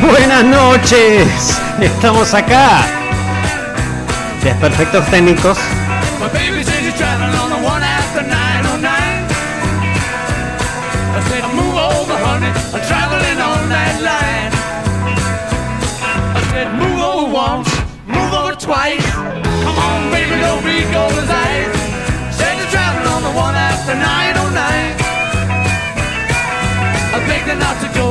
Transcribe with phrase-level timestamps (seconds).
[0.00, 2.82] Buenas noches, estamos acá.
[4.42, 5.58] Desperfectos técnicos.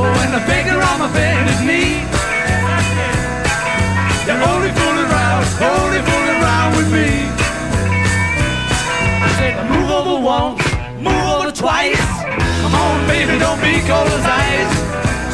[0.06, 2.04] And begged her on my bended knee.
[4.28, 7.10] You're only fooling around, only fooling around with me.
[9.26, 10.62] I said, move over once,
[11.00, 12.08] move over twice.
[12.62, 14.74] Come on, baby, don't be cold as ice.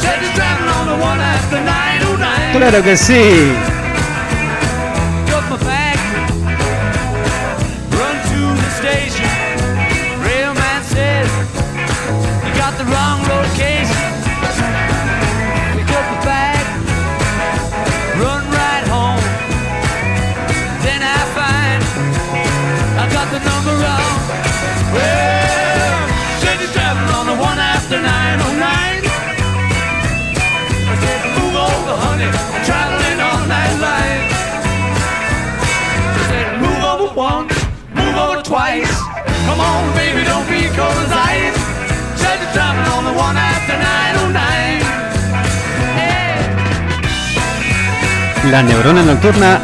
[0.02, 2.58] Said you're driving on the one after 909.
[2.58, 3.83] Claro que sí.
[39.76, 41.58] On, baby, don't be cold as ice.
[42.20, 44.82] Said you're traveling on the one after 909.
[45.98, 46.38] Hey.
[48.52, 49.60] La neurona nocturna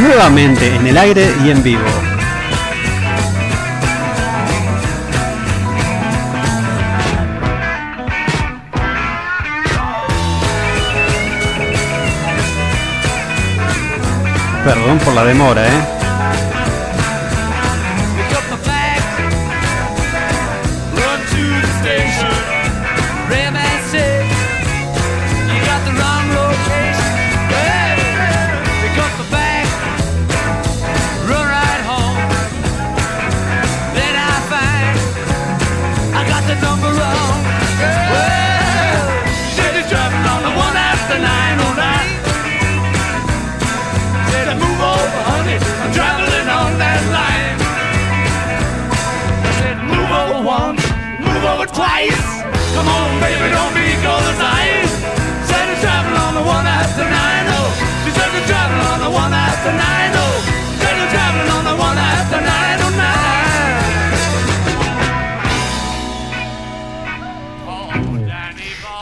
[0.00, 1.90] nuevamente en el aire y en vivo.
[14.64, 16.03] Perdón por la demora, ¿eh?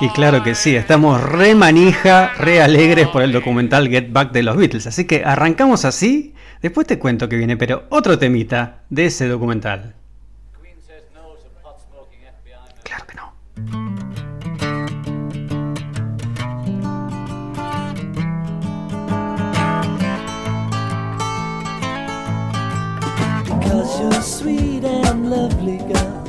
[0.02, 4.42] Y claro que sí, estamos re manija, re alegres por el documental Get Back de
[4.42, 4.88] los Beatles.
[4.88, 9.94] Así que arrancamos así, después te cuento que viene, pero otro temita de ese documental.
[12.82, 13.32] Claro que no.
[25.64, 26.21] Because.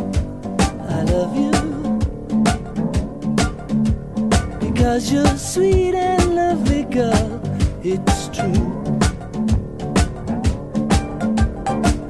[4.84, 7.42] Because you're sweet and lovely, girl.
[7.82, 9.00] It's true.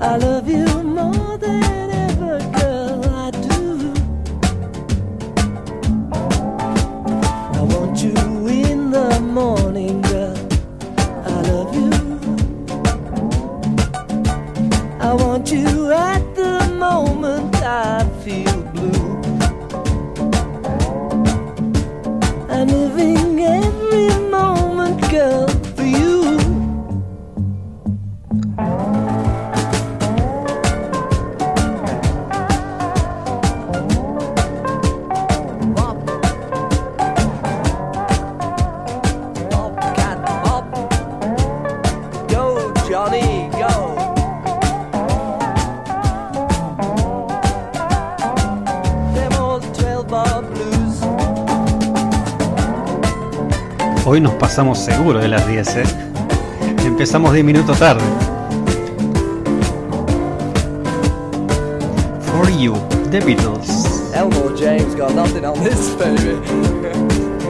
[0.02, 1.83] I love you more than
[54.14, 55.84] Hoy nos pasamos seguro de las 10, ¿eh?
[56.86, 58.04] Empezamos 10 minutos tarde.
[62.22, 62.76] For You,
[63.10, 64.14] The Beatles.
[64.14, 66.40] Elmore James got nothing on this, baby.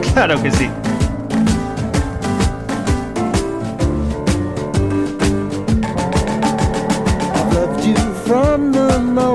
[0.14, 0.70] Claro que sí.
[7.34, 9.33] I've loved you from the moment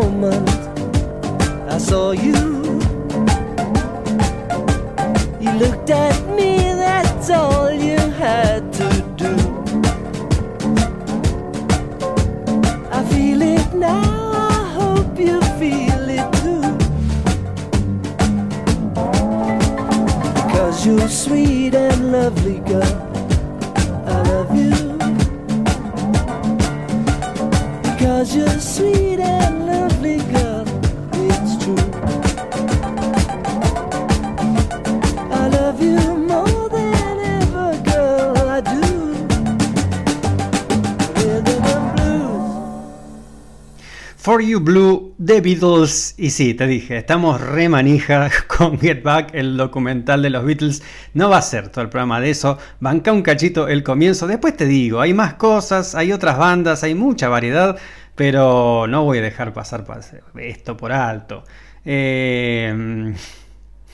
[45.54, 46.16] Beatles.
[46.18, 50.84] Y sí, te dije, estamos re manija con Get Back, el documental de los Beatles.
[51.14, 52.58] No va a ser todo el programa de eso.
[52.80, 54.28] Banca un cachito el comienzo.
[54.28, 57.78] Después te digo, hay más cosas, hay otras bandas, hay mucha variedad.
[58.16, 60.00] Pero no voy a dejar pasar pa-
[60.40, 61.44] esto por alto.
[61.86, 63.14] Eh,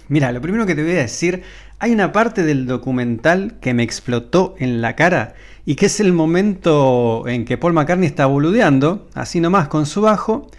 [0.08, 1.42] Mira, lo primero que te voy a decir,
[1.80, 5.34] hay una parte del documental que me explotó en la cara
[5.66, 10.02] y que es el momento en que Paul McCartney está boludeando, así nomás con su
[10.02, 10.52] bajo,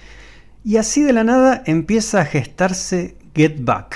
[0.66, 3.94] y así de la nada empieza a gestarse Get Back,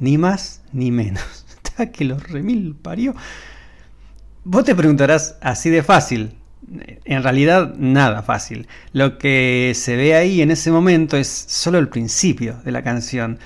[0.00, 1.22] ni más ni menos.
[1.50, 3.14] Está que los remil parió.
[4.42, 6.32] Vos te preguntarás, así de fácil.
[7.04, 8.66] En realidad, nada fácil.
[8.92, 13.38] Lo que se ve ahí en ese momento es solo el principio de la canción.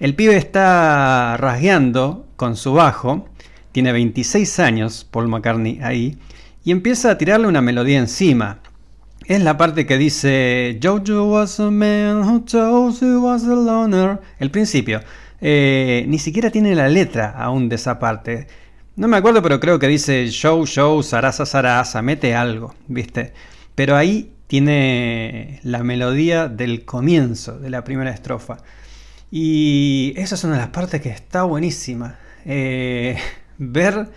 [0.00, 3.28] El pibe está rasgueando con su bajo,
[3.70, 6.18] tiene 26 años, Paul McCartney ahí,
[6.64, 8.58] y empieza a tirarle una melodía encima.
[9.26, 14.20] Es la parte que dice Jojo was a man who told he was a loner.
[14.38, 15.00] El principio.
[15.40, 18.46] Eh, ni siquiera tiene la letra aún de esa parte.
[18.96, 23.32] No me acuerdo, pero creo que dice show, show, sarasa, sarasa, mete algo, ¿viste?
[23.74, 28.58] Pero ahí tiene la melodía del comienzo de la primera estrofa.
[29.30, 32.18] Y esa es una de las partes que está buenísima.
[32.44, 33.16] Eh,
[33.58, 34.08] ver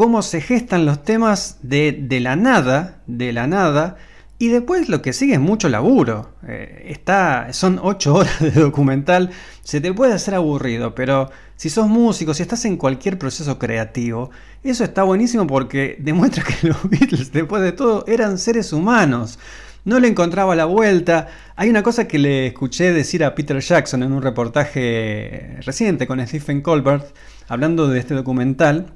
[0.00, 3.98] cómo se gestan los temas de, de la nada, de la nada,
[4.38, 6.32] y después lo que sigue es mucho laburo.
[6.48, 9.28] Eh, está, son 8 horas de documental,
[9.62, 14.30] se te puede hacer aburrido, pero si sos músico, si estás en cualquier proceso creativo,
[14.64, 19.38] eso está buenísimo porque demuestra que los Beatles, después de todo, eran seres humanos.
[19.84, 21.28] No le encontraba la vuelta.
[21.56, 26.26] Hay una cosa que le escuché decir a Peter Jackson en un reportaje reciente con
[26.26, 27.14] Stephen Colbert,
[27.48, 28.94] hablando de este documental,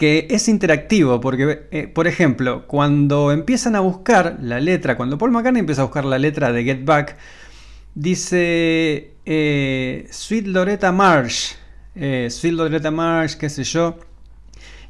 [0.00, 5.30] que es interactivo, porque, eh, por ejemplo, cuando empiezan a buscar la letra, cuando Paul
[5.30, 7.18] McCartney empieza a buscar la letra de Get Back,
[7.94, 11.52] dice eh, Sweet Loretta Marsh,
[11.94, 13.98] eh, Sweet Loretta Marsh, qué sé yo.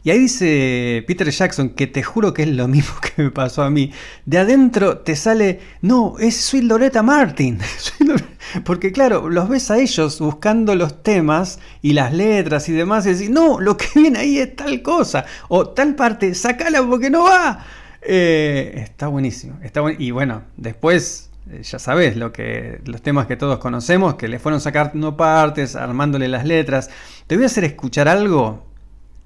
[0.02, 3.62] Y ahí dice Peter Jackson, que te juro que es lo mismo que me pasó
[3.62, 3.92] a mí.
[4.24, 7.58] De adentro te sale, no, es Sweet Loretta Martin.
[8.64, 13.12] Porque claro, los ves a ellos buscando los temas y las letras y demás y
[13.12, 15.24] decís, no, lo que viene ahí es tal cosa.
[15.48, 17.64] O tal parte, sacala porque no va.
[18.02, 19.58] Eh, está buenísimo.
[19.62, 24.14] Está buen- Y bueno, después eh, ya sabes lo que los temas que todos conocemos,
[24.14, 26.88] que le fueron sacando partes, armándole las letras.
[27.26, 28.69] Te voy a hacer escuchar algo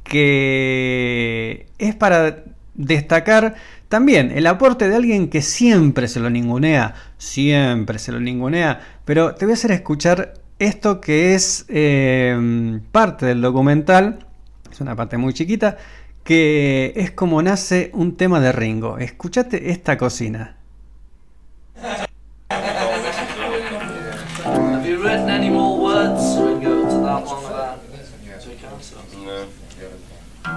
[0.05, 2.45] que es para
[2.75, 3.55] destacar
[3.89, 9.35] también el aporte de alguien que siempre se lo ningunea, siempre se lo ningunea, pero
[9.35, 14.27] te voy a hacer escuchar esto que es eh, parte del documental,
[14.71, 15.77] es una parte muy chiquita,
[16.25, 18.99] que es como nace un tema de Ringo.
[18.99, 20.57] Escúchate esta cocina.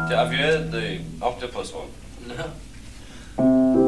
[0.09, 1.89] Have you heard the octopus one?
[3.37, 3.83] No.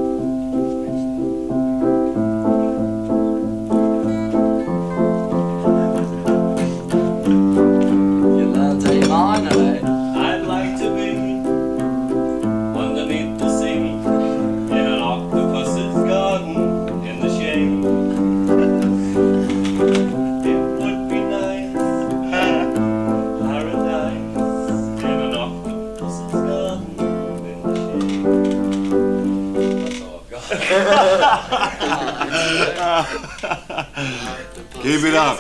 [34.82, 35.40] Keep it up.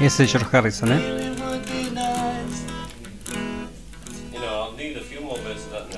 [0.00, 1.00] Es George Harrison, ¿eh?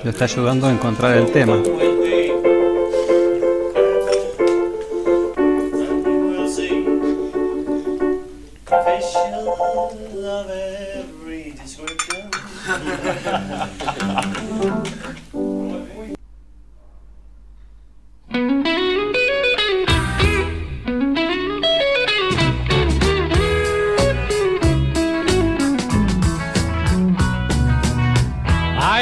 [0.03, 1.57] Lo está ayudando a encontrar el tema.
[13.09, 13.15] I'd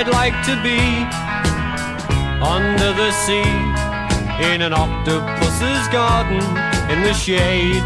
[0.08, 0.80] like to be
[2.42, 3.44] under the sea
[4.54, 6.40] in an octopus's garden
[6.90, 7.84] in the shade.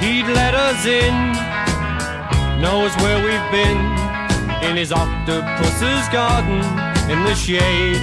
[0.00, 1.36] He'd let us in,
[2.66, 3.78] knows where we've been
[4.68, 6.58] in his octopus's garden
[7.08, 8.02] in the shade.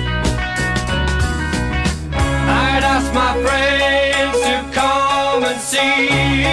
[2.72, 6.46] I'd ask my friends to come and see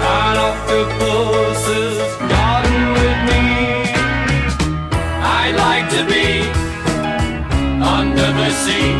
[0.00, 1.98] an octopus's
[2.34, 3.44] garden with me.
[5.40, 6.28] I'd like to be
[7.96, 8.92] under the sea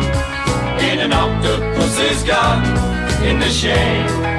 [0.91, 2.69] in an octopus's garden
[3.27, 4.38] in the shade.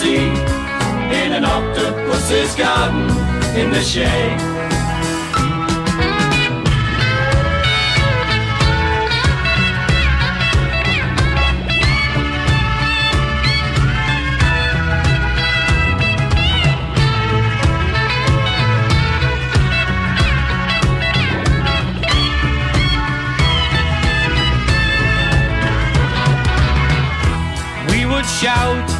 [0.00, 0.28] sea
[1.20, 3.02] in an octopus's garden
[3.54, 4.40] in the shade.
[27.90, 28.99] We would shout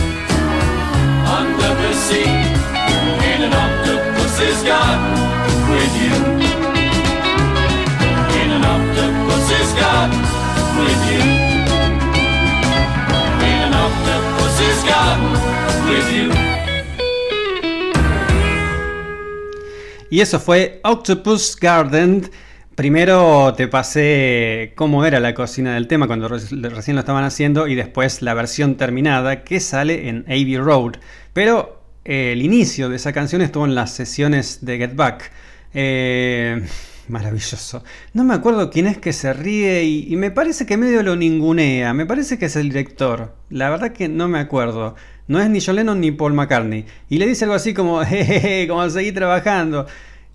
[20.09, 22.29] Y eso fue Octopus Garden.
[22.75, 26.39] Primero te pasé cómo era la cocina del tema cuando re-
[26.69, 30.93] recién lo estaban haciendo y después la versión terminada que sale en Abbey Road.
[31.33, 35.31] Pero el inicio de esa canción estuvo en las sesiones de Get Back.
[35.73, 36.61] Eh,
[37.07, 37.83] maravilloso.
[38.13, 41.15] No me acuerdo quién es que se ríe y, y me parece que medio lo
[41.15, 41.93] ningunea.
[41.93, 43.35] Me parece que es el director.
[43.49, 44.95] La verdad que no me acuerdo.
[45.27, 46.85] No es ni John Lennon ni Paul McCartney.
[47.09, 49.85] Y le dice algo así como, jejeje, como seguí trabajando.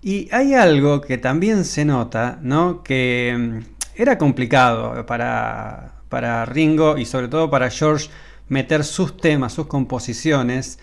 [0.01, 2.81] Y hay algo que también se nota, ¿no?
[2.83, 3.59] Que mm,
[3.95, 8.09] era complicado para, para Ringo y sobre todo para George
[8.47, 10.79] meter sus temas, sus composiciones.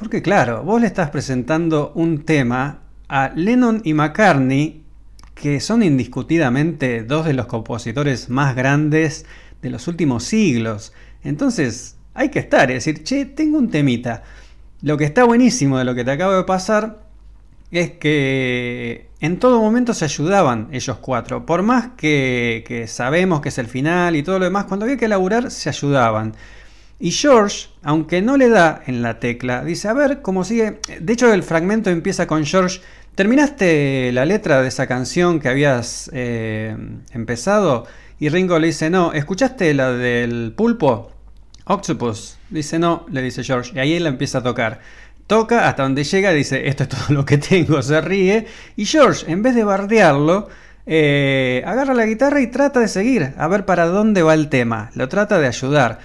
[0.00, 4.82] Porque claro, vos le estás presentando un tema a Lennon y McCartney,
[5.34, 9.26] que son indiscutidamente dos de los compositores más grandes
[9.60, 10.94] de los últimos siglos.
[11.22, 14.22] Entonces, hay que estar, es decir, che, tengo un temita.
[14.80, 17.02] Lo que está buenísimo de lo que te acabo de pasar
[17.70, 21.44] es que en todo momento se ayudaban ellos cuatro.
[21.44, 24.96] Por más que, que sabemos que es el final y todo lo demás, cuando había
[24.96, 26.32] que laburar se ayudaban.
[27.02, 30.80] Y George, aunque no le da en la tecla, dice, a ver cómo sigue.
[31.00, 32.82] De hecho, el fragmento empieza con George.
[33.14, 36.76] ¿Terminaste la letra de esa canción que habías eh,
[37.12, 37.86] empezado?
[38.18, 41.10] Y Ringo le dice, no, ¿escuchaste la del pulpo?
[41.64, 42.36] Octopus.
[42.50, 43.72] Dice, no, le dice George.
[43.74, 44.80] Y ahí él la empieza a tocar.
[45.26, 48.46] Toca hasta donde llega, dice, esto es todo lo que tengo, se ríe.
[48.76, 50.48] Y George, en vez de bardearlo,
[50.84, 54.90] eh, agarra la guitarra y trata de seguir, a ver para dónde va el tema.
[54.94, 56.00] Lo trata de ayudar.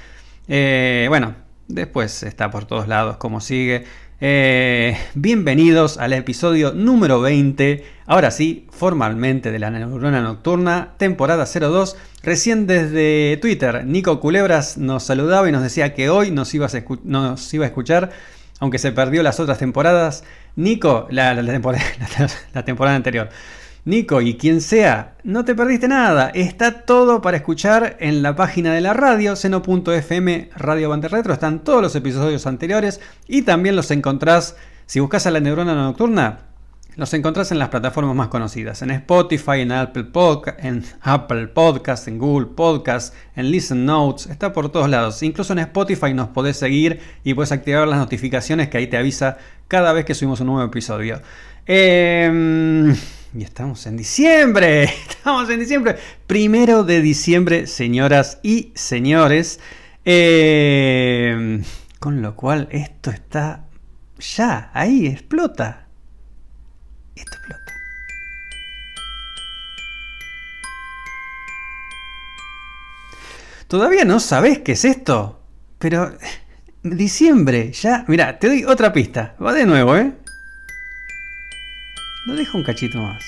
[0.48, 1.36] Eh, bueno,
[1.68, 3.86] después está por todos lados como sigue.
[4.22, 11.98] Eh, bienvenidos al episodio número 20, ahora sí, formalmente de la Neurona Nocturna, temporada 02.
[12.24, 17.66] Recién desde Twitter, Nico Culebras nos saludaba y nos decía que hoy nos, iba a
[17.66, 18.12] escuchar,
[18.60, 20.24] aunque se perdió las otras temporadas.
[20.56, 21.36] Nico, la
[22.66, 23.30] temporada anterior.
[23.86, 26.30] Nico y quien sea, no te perdiste nada.
[26.34, 31.34] Está todo para escuchar en la página de la radio, seno.fm Radio Bande Retro.
[31.34, 34.56] Están todos los episodios anteriores y también los encontrás,
[34.88, 36.40] si buscas a la neurona nocturna,
[36.96, 42.08] los encontrás en las plataformas más conocidas, en Spotify, en Apple, Podca- en Apple Podcast,
[42.08, 45.22] en Google Podcast, en Listen Notes, está por todos lados.
[45.22, 49.38] Incluso en Spotify nos podés seguir y puedes activar las notificaciones que ahí te avisa
[49.68, 51.22] cada vez que subimos un nuevo episodio.
[51.68, 52.96] Em,
[53.36, 59.60] y estamos en diciembre, estamos en diciembre, primero de diciembre, señoras y señores.
[60.06, 61.64] Em,
[62.00, 63.66] con lo cual esto está
[64.20, 65.88] ya, ahí, explota.
[67.16, 67.74] Esto explota.
[73.68, 75.42] ¿Todavía no sabés qué es esto?
[75.80, 76.18] Pero...
[76.84, 78.06] Diciembre, ya...
[78.08, 79.36] Mira, te doy otra pista.
[79.44, 80.14] Va de nuevo, ¿eh?
[82.26, 83.24] Lo dejo un cachito más.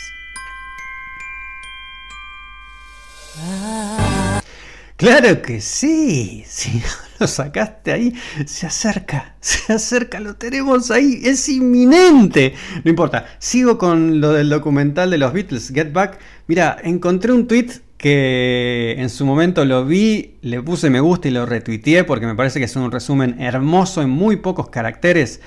[4.96, 6.44] Claro que sí.
[6.48, 6.86] Si no
[7.20, 8.14] lo sacaste ahí,
[8.46, 9.36] se acerca.
[9.40, 11.22] Se acerca, lo tenemos ahí.
[11.24, 12.56] Es inminente.
[12.84, 13.28] No importa.
[13.38, 16.18] Sigo con lo del documental de los Beatles, Get Back.
[16.48, 21.32] Mira, encontré un tweet que en su momento lo vi, le puse me gusta y
[21.32, 25.42] lo retuiteé porque me parece que es un resumen hermoso en muy pocos caracteres.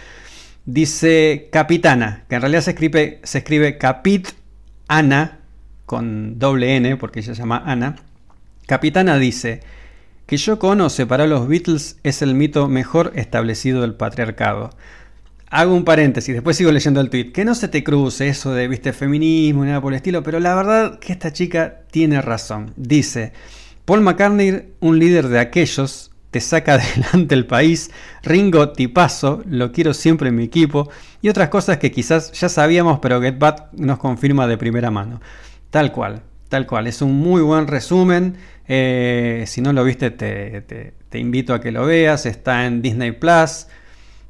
[0.72, 4.28] Dice Capitana, que en realidad se escribe, se Capit
[4.86, 5.40] Ana,
[5.84, 7.96] con doble N, porque ella se llama Ana.
[8.66, 9.62] Capitana dice
[10.26, 14.70] que Yoko Ono separó a los Beatles es el mito mejor establecido del patriarcado.
[15.48, 17.32] Hago un paréntesis, después sigo leyendo el tweet.
[17.32, 20.38] Que no se te cruce eso de, viste, feminismo y nada por el estilo, pero
[20.38, 22.72] la verdad que esta chica tiene razón.
[22.76, 23.32] Dice,
[23.86, 27.90] Paul McCartney, un líder de aquellos, te saca adelante el país,
[28.22, 30.88] Ringo tipazo, lo quiero siempre en mi equipo,
[31.22, 35.20] y otras cosas que quizás ya sabíamos, pero Get Back nos confirma de primera mano.
[35.70, 38.36] Tal cual, tal cual, es un muy buen resumen.
[38.68, 42.26] eh, si no lo viste, te, te- te invito a que lo veas.
[42.26, 43.66] Está en Disney Plus.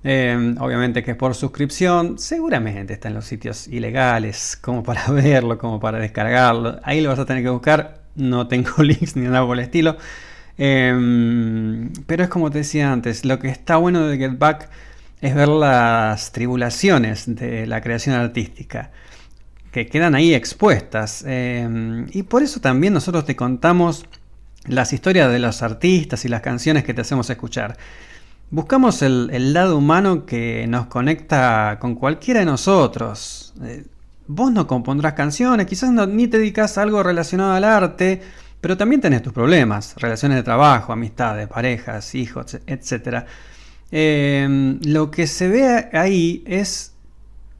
[0.05, 2.19] eh, obviamente que es por suscripción.
[2.19, 6.81] Seguramente está en los sitios ilegales, como para verlo, como para descargarlo.
[6.85, 8.03] Ahí lo vas a tener que buscar.
[8.17, 9.97] No tengo links ni nada por el estilo.
[10.63, 14.69] Em, pero es como te decía antes, lo que está bueno de Get Back
[15.23, 18.91] es ver las tribulaciones de la creación artística,
[19.73, 21.25] que quedan ahí expuestas.
[21.27, 24.05] Em, y por eso también nosotros te contamos
[24.67, 27.79] las historias de los artistas y las canciones que te hacemos escuchar.
[28.51, 33.55] Buscamos el, lado humano que nos conecta con cualquiera de nosotros.
[33.63, 33.87] Eh,
[34.27, 38.21] vos no compondrás canciones, quizás ni te dedicas a algo relacionado al arte,
[38.61, 43.25] pero también tenés tus problemas, relaciones de trabajo, amistades, parejas, hijos, etc.
[43.91, 46.95] Eh, lo que se ve ahí es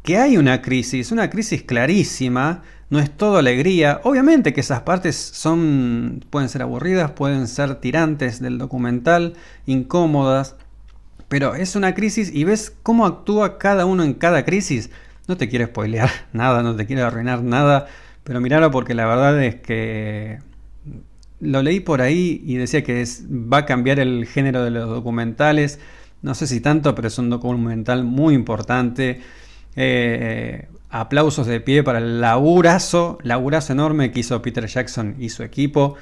[0.03, 4.01] que hay una crisis, una crisis clarísima, no es todo alegría.
[4.05, 9.35] Obviamente que esas partes son pueden ser aburridas, pueden ser tirantes del documental,
[9.67, 10.57] incómodas,
[11.29, 14.91] pero es una crisis y ves cómo actúa cada uno en cada crisis.
[15.29, 17.87] No te quiero spoilear nada, no te quiero arruinar nada,
[18.25, 20.41] pero miralo porque la verdad es que
[21.41, 25.79] lo leí por ahí y decía que va a cambiar el género de los documentales.
[26.23, 29.21] No sé si tanto, pero es un documental muy importante.
[29.77, 35.43] Eh, aplausos de pie para el laburazo, laburazo enorme que hizo Peter Jackson y su
[35.43, 35.97] equipo.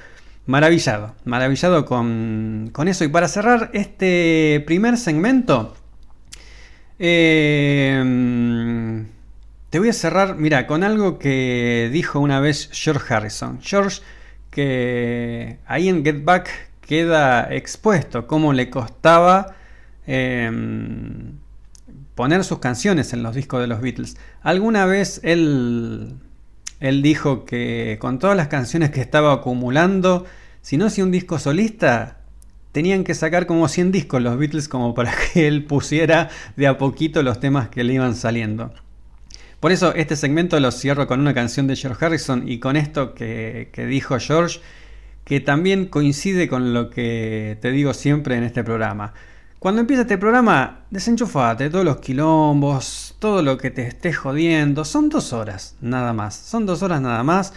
[0.46, 3.05] Maravillado, maravillado con, con eso.
[3.05, 5.74] Y para cerrar este primer segmento,
[6.98, 8.03] eh,
[9.70, 13.61] te voy a cerrar, mira, con algo que dijo una vez George Harrison.
[13.61, 14.01] George,
[14.59, 19.55] que ahí en Get Back queda expuesto cómo le costaba
[20.05, 20.51] eh,
[22.16, 24.16] poner sus canciones en los discos de los Beatles.
[24.42, 26.16] Alguna vez él,
[26.81, 30.25] él dijo que con todas las canciones que estaba acumulando,
[30.61, 32.18] si no hacía un disco solista,
[32.73, 36.79] tenían que sacar como 100 discos los Beatles como para que él pusiera de a
[36.79, 38.75] poquito los temas que le iban saliendo.
[39.61, 43.14] Por eso este segmento lo cierro con una canción de George Harrison y con esto
[43.14, 44.61] que, que dijo George,
[45.25, 49.14] que también coincide con lo que te digo siempre en este programa.
[49.59, 54.85] Cuando empieza este programa, desenchufate todos los quilombos, todo lo que te esté jodiendo.
[54.85, 56.37] Son dos horas, nada más.
[56.37, 57.53] Son dos horas nada más.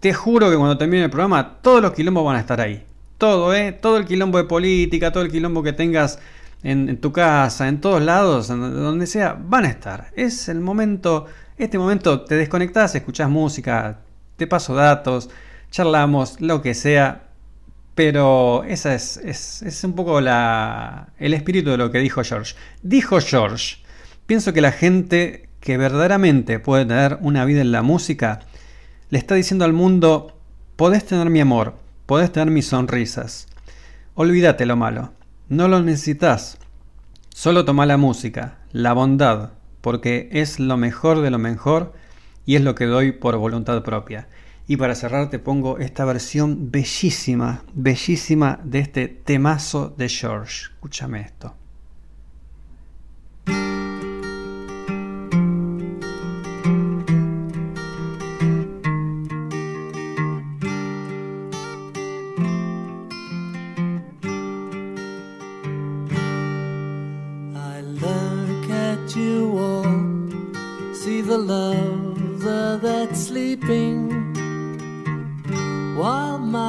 [0.00, 2.84] Te juro que cuando termine el programa, todos los quilombos van a estar ahí.
[3.18, 3.70] Todo, ¿eh?
[3.70, 6.18] Todo el quilombo de política, todo el quilombo que tengas
[6.64, 10.10] en, en tu casa, en todos lados, en donde sea, van a estar.
[10.16, 14.00] Es el momento, este momento te desconectás, escuchás música,
[14.36, 15.30] te paso datos,
[15.70, 17.28] charlamos, lo que sea.
[17.94, 22.56] Pero esa es, es, es un poco la, el espíritu de lo que dijo George.
[22.82, 23.76] Dijo George,
[24.26, 28.40] pienso que la gente que verdaderamente puede tener una vida en la música,
[29.08, 30.38] le está diciendo al mundo,
[30.76, 33.46] podés tener mi amor, podés tener mis sonrisas.
[34.14, 35.12] Olvídate lo malo,
[35.48, 36.58] no lo necesitas.
[37.30, 39.52] Solo toma la música, la bondad,
[39.84, 41.92] porque es lo mejor de lo mejor
[42.46, 44.28] y es lo que doy por voluntad propia.
[44.66, 50.70] Y para cerrar te pongo esta versión bellísima, bellísima de este temazo de George.
[50.72, 51.54] Escúchame esto.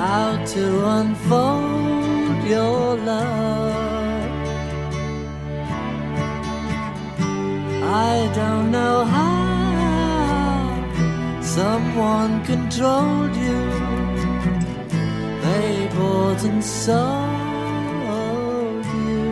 [0.00, 0.64] how to
[0.98, 4.30] unfold your love.
[8.08, 9.42] I don't know how
[11.42, 13.62] someone controlled you.
[15.44, 17.04] They bought and sold
[19.04, 19.28] you.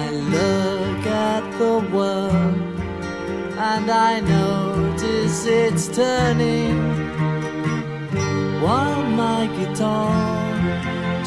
[0.00, 0.04] I
[0.36, 2.58] look at the world
[3.72, 7.23] and I notice it's turning
[8.64, 10.14] while my guitar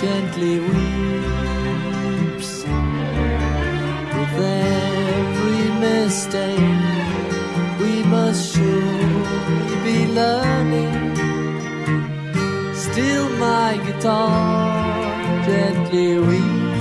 [0.02, 2.52] gently weeps.
[4.15, 6.84] With every mistake,
[7.82, 10.95] we must surely be learning.
[12.86, 14.34] Still, my guitar
[15.45, 16.78] gently weeps.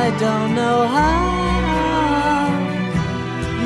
[0.00, 1.38] I don't know how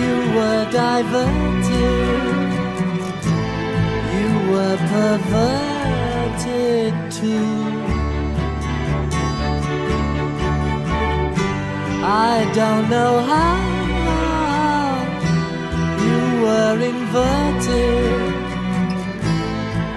[0.01, 2.42] you were diverted,
[4.53, 6.43] were perverted
[7.11, 7.49] too.
[12.05, 13.59] I don't know how
[16.07, 18.33] you were inverted.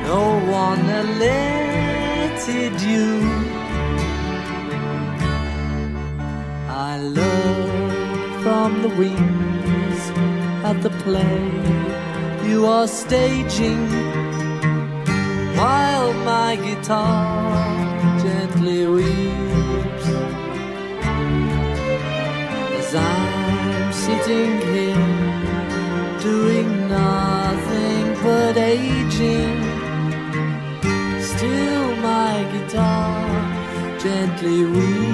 [0.09, 0.23] No
[0.63, 3.09] one alerted you.
[6.87, 10.01] I look from the wings
[10.69, 11.85] at the play
[12.47, 14.24] you are staging
[15.57, 20.07] while my guitar gently weeps
[22.79, 25.35] as I'm sitting here
[26.21, 29.57] doing nothing but aging.
[31.21, 35.04] Still, my guitar gently weeps.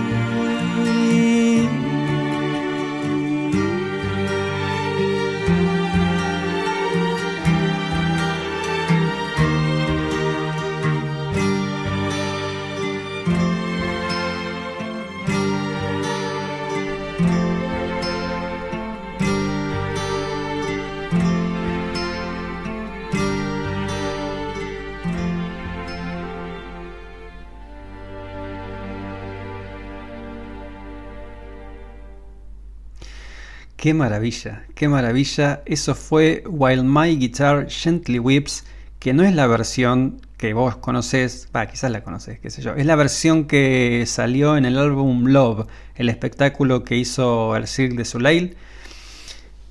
[33.81, 35.63] Qué maravilla, qué maravilla.
[35.65, 38.63] Eso fue While My Guitar Gently Weeps,
[38.99, 42.75] que no es la versión que vos conocés, va, quizás la conocés, qué sé yo.
[42.75, 45.65] Es la versión que salió en el álbum Love,
[45.95, 48.55] el espectáculo que hizo el Cirque de Soleil.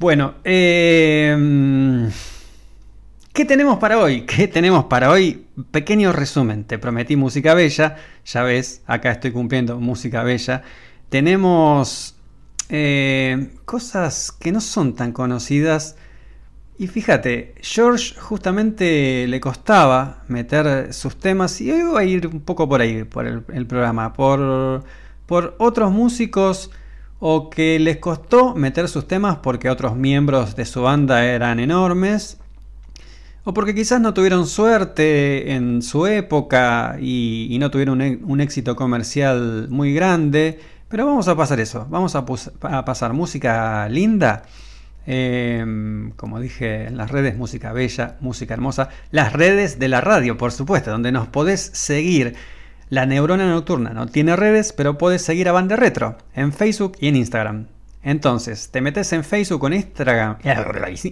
[0.01, 2.11] Bueno, eh,
[3.33, 4.23] ¿qué tenemos para hoy?
[4.27, 5.47] ¿Qué tenemos para hoy?
[5.71, 7.95] Pequeño resumen, te prometí música bella,
[8.27, 10.63] ya ves, acá estoy cumpliendo música bella.
[11.11, 12.17] Tenemos
[12.71, 15.97] eh, cosas que no son tan conocidas.
[16.79, 22.41] Y fíjate, George justamente le costaba meter sus temas y hoy voy a ir un
[22.41, 24.85] poco por ahí, por el, programa, por,
[25.27, 26.71] por otros músicos
[27.19, 32.39] o que les costó meter sus temas porque otros miembros de su banda eran enormes,
[33.45, 39.69] o porque quizás no tuvieron suerte en su época y, no tuvieron un éxito comercial
[39.71, 40.61] muy grande.
[40.91, 42.25] Pero vamos a pasar eso, vamos a,
[42.85, 44.43] pasar música linda.
[45.07, 45.65] eh,
[46.17, 48.89] como dije en las redes, música bella, música hermosa.
[49.13, 52.35] Las redes de la radio, por supuesto, donde nos podés seguir.
[52.89, 57.07] La Neurona Nocturna no tiene redes, pero podés seguir a Bande Retro en Facebook y
[57.07, 57.69] en Instagram.
[58.03, 60.39] Entonces, te metes en Facebook o en Instagram,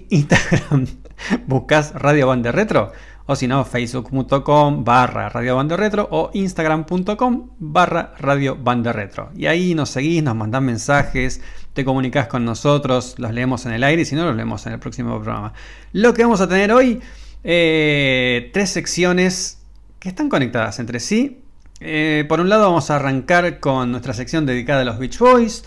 [0.08, 0.86] Instagram
[1.46, 2.90] buscas Radio Bande Retro,
[3.30, 9.28] o si no, facebook.com barra Radio Bande Retro o instagram.com barra Radio Bande Retro.
[9.36, 11.42] Y ahí nos seguís, nos mandás mensajes,
[11.74, 14.72] te comunicas con nosotros, los leemos en el aire y si no, los leemos en
[14.72, 15.52] el próximo programa.
[15.92, 17.00] Lo que vamos a tener hoy,
[17.44, 19.58] eh, tres secciones
[19.98, 21.42] que están conectadas entre sí.
[21.80, 25.66] Eh, por un lado vamos a arrancar con nuestra sección dedicada a los Beach Boys.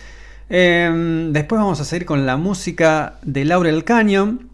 [0.49, 4.50] Eh, después vamos a seguir con la música de Laurel Canyon.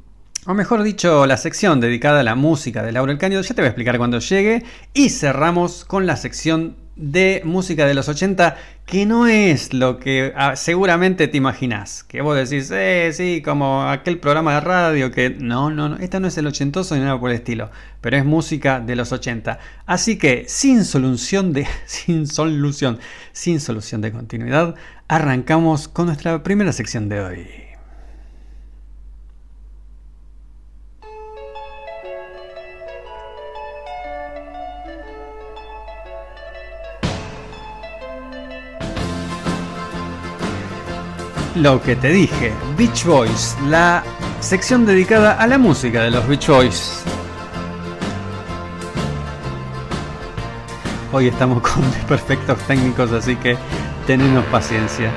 [0.49, 3.43] O mejor dicho, la sección dedicada a la música de Laurel Canyon.
[3.43, 4.63] Ya te voy a explicar cuando llegue.
[4.93, 8.55] Y cerramos con la sección de música de los 80,
[8.85, 12.05] que no es lo que ah, seguramente te imaginás.
[12.05, 15.31] Que vos decís, eh, sí, como aquel programa de radio que...
[15.31, 18.23] No, no, no, esta no es el ochentoso ni nada por el estilo, pero es
[18.23, 19.59] música de los 80.
[19.85, 21.67] Así que, sin solución de...
[21.87, 22.99] Sin solución,
[23.33, 24.75] sin solución de continuidad,
[25.09, 27.66] arrancamos con nuestra primera sección de hoy.
[41.57, 44.03] Lo que te dije, Beach Boys, la
[44.39, 47.03] sección dedicada a la música de los Beach Boys.
[51.11, 53.57] Hoy estamos con desperfectos técnicos, así que
[54.05, 55.11] tenemos paciencia.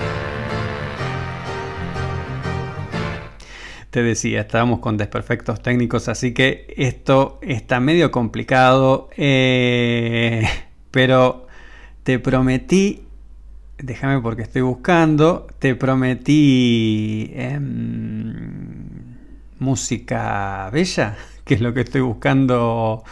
[3.90, 10.48] Te decía, estábamos con desperfectos técnicos, así que esto está medio complicado, eh,
[10.90, 11.46] pero
[12.02, 13.09] te prometí
[13.82, 15.46] Déjame porque estoy buscando.
[15.58, 18.74] Te prometí em,
[19.58, 23.04] música bella, que es lo que estoy buscando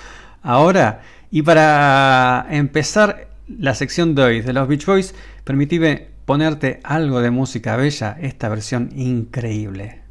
[0.43, 1.03] ahora.
[1.31, 7.31] Y para empezar la sección de hoy de los Beach Boys, permitime ponerte algo de
[7.31, 10.03] música bella, esta versión increíble.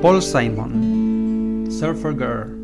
[0.00, 2.63] Paul Simon, Surfer Girl.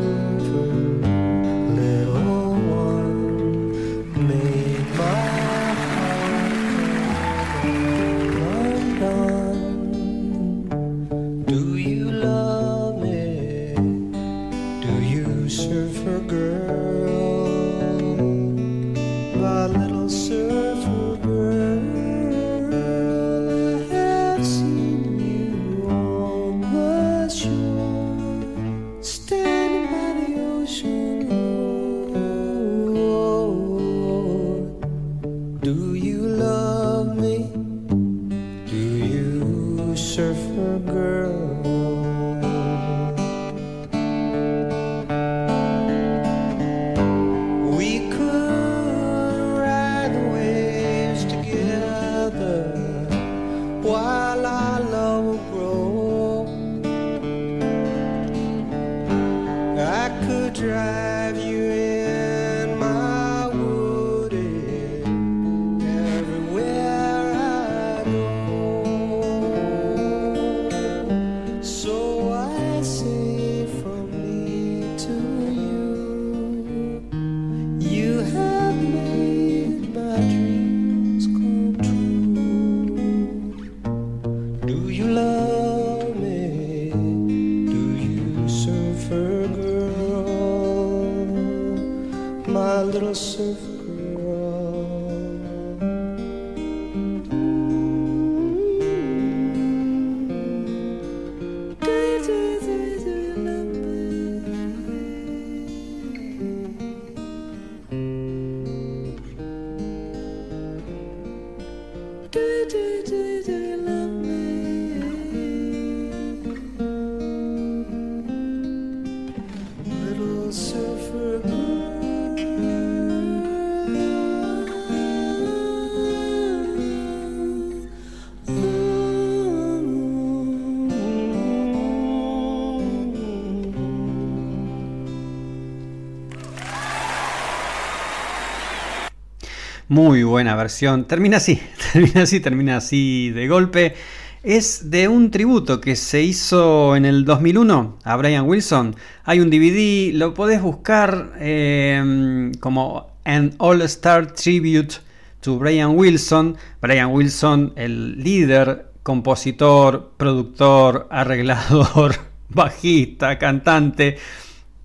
[139.91, 141.03] Muy buena versión.
[141.03, 143.93] Termina así, termina así, termina así de golpe.
[144.41, 148.95] Es de un tributo que se hizo en el 2001 a Brian Wilson.
[149.25, 154.95] Hay un DVD, lo podés buscar eh, como An All Star Tribute
[155.41, 156.55] to Brian Wilson.
[156.79, 162.15] Brian Wilson, el líder, compositor, productor, arreglador,
[162.47, 164.17] bajista, cantante,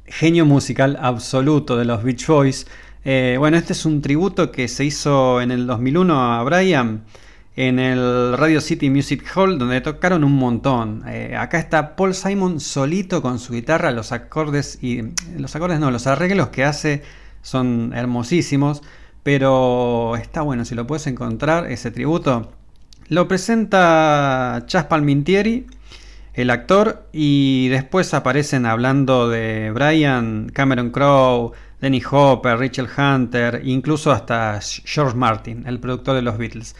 [0.04, 2.66] genio musical absoluto de los Beach Boys.
[3.08, 7.04] Eh, bueno, este es un tributo que se hizo en el 2001 a Brian
[7.54, 11.04] en el Radio City Music Hall, donde tocaron un montón.
[11.06, 15.02] Eh, acá está Paul Simon solito con su guitarra, los acordes y
[15.38, 17.04] los acordes no, los arreglos que hace
[17.42, 18.82] son hermosísimos,
[19.22, 22.50] pero está bueno si lo puedes encontrar ese tributo.
[23.06, 25.68] Lo presenta Chas Palmintieri,
[26.34, 34.10] el actor, y después aparecen hablando de Brian, Cameron Crowe, Denny Hopper, Rachel Hunter, incluso
[34.10, 36.74] hasta George Martin, el productor de los Beatles.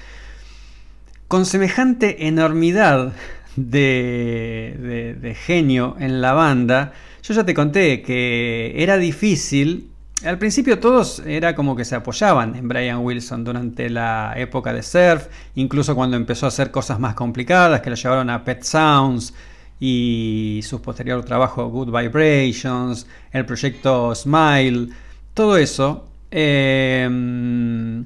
[1.29, 3.13] Con semejante enormidad
[3.57, 9.91] de, de- de genio en la banda, yo ya te conté que era difícil.
[10.25, 14.83] Al principio todos era como que se apoyaban en Brian Wilson durante la época de
[14.83, 19.35] surf, incluso cuando empezó a hacer cosas más complicadas que lo llevaron a Pet Sounds
[19.79, 24.89] y su posterior trabajo Good Vibrations, el proyecto Smile,
[25.35, 26.09] todo eso.
[26.31, 28.05] eh,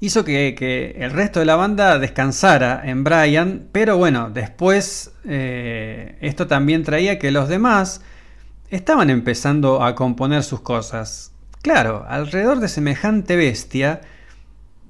[0.00, 6.16] hizo que, que el resto de la banda descansara en Brian, pero bueno, después eh,
[6.20, 8.02] esto también traía que los demás
[8.70, 11.32] estaban empezando a componer sus cosas.
[11.62, 14.02] Claro, alrededor de semejante bestia,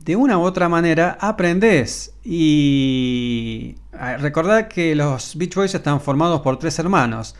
[0.06, 2.14] de una u otra manera aprendes.
[2.24, 3.74] Y
[4.20, 7.34] recordad que los Beach Boys están formados por tres hermanos: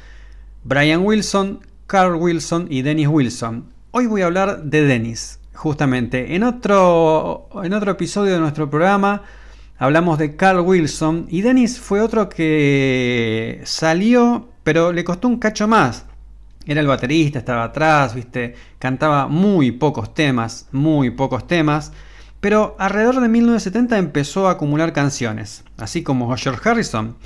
[0.65, 3.73] Brian Wilson, Carl Wilson y Dennis Wilson.
[3.93, 6.35] Hoy voy a hablar de Dennis, justamente.
[6.35, 9.23] En otro, en otro episodio de nuestro programa
[9.79, 15.69] hablamos de Carl Wilson y Dennis fue otro que salió, pero le costó un cacho
[15.69, 16.05] más.
[16.67, 21.93] Era el baterista, estaba atrás, viste, cantaba muy pocos temas, muy pocos temas.
[22.47, 27.17] Pero alrededor de 1970 empezó a acumular canciones, así como George Harrison.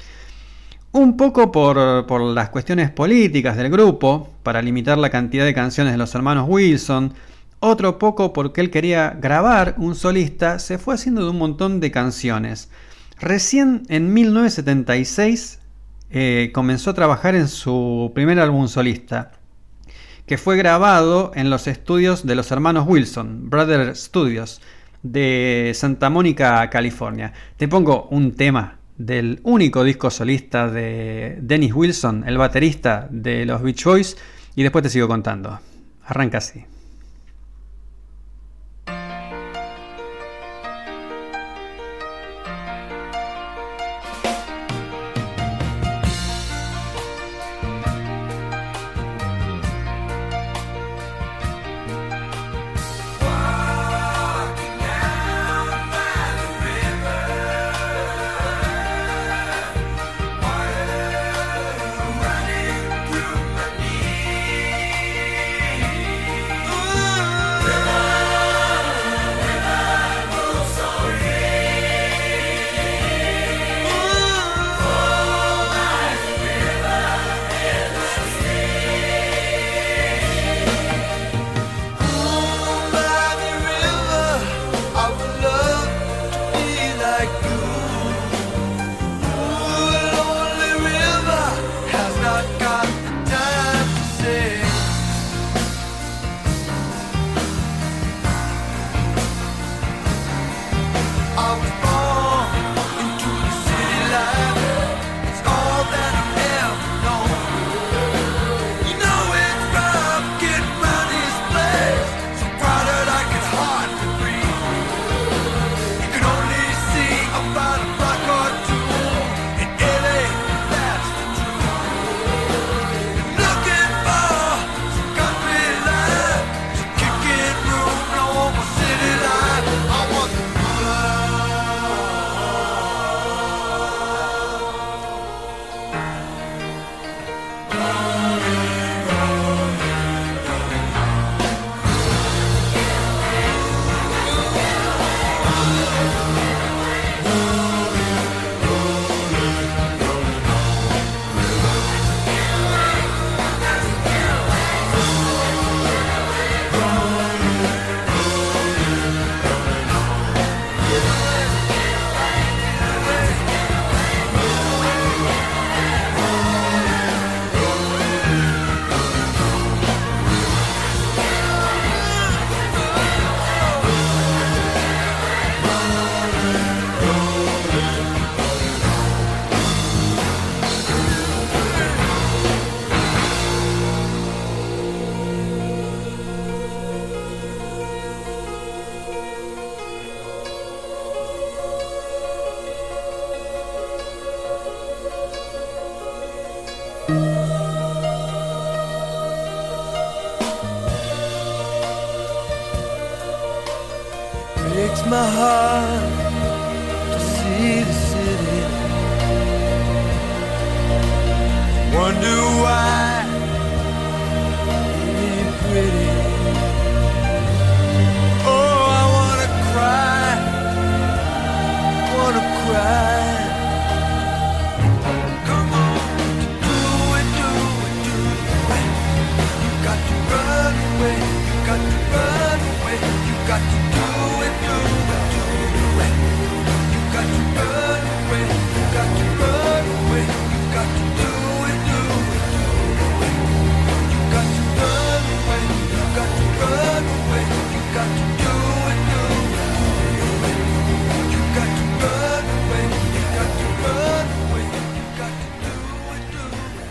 [0.92, 5.98] Un poco por, las cuestiones políticas del grupo, para limitar la cantidad de canciones de
[5.98, 7.12] los hermanos Wilson.
[7.58, 11.90] Otro poco porque él quería grabar un solista, se fue haciendo de un montón de
[11.90, 12.70] canciones.
[13.18, 15.58] Recién en 1976
[16.12, 19.32] eh, comenzó a trabajar en su primer álbum solista,
[20.24, 24.62] que fue grabado en los estudios de los hermanos Wilson, Brother Studios,
[25.02, 27.32] de Santa Mónica, California.
[27.56, 33.62] Te pongo un tema del único disco solista de Dennis Wilson, el baterista de los
[33.62, 34.16] Beach Boys,
[34.54, 35.58] y después te sigo contando.
[36.04, 36.64] Arranca así.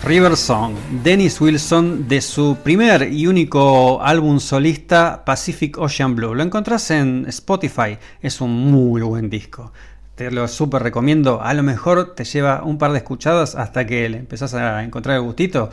[0.10, 6.34] River Song, Dennis Wilson, de su primer y único álbum solista Pacific Ocean Blue.
[6.34, 9.72] Lo encontrás en Spotify, es un muy buen disco.
[10.16, 11.44] Te lo súper recomiendo.
[11.44, 15.16] A lo mejor te lleva un par de escuchadas hasta que le empezás a encontrar
[15.18, 15.70] el gustito.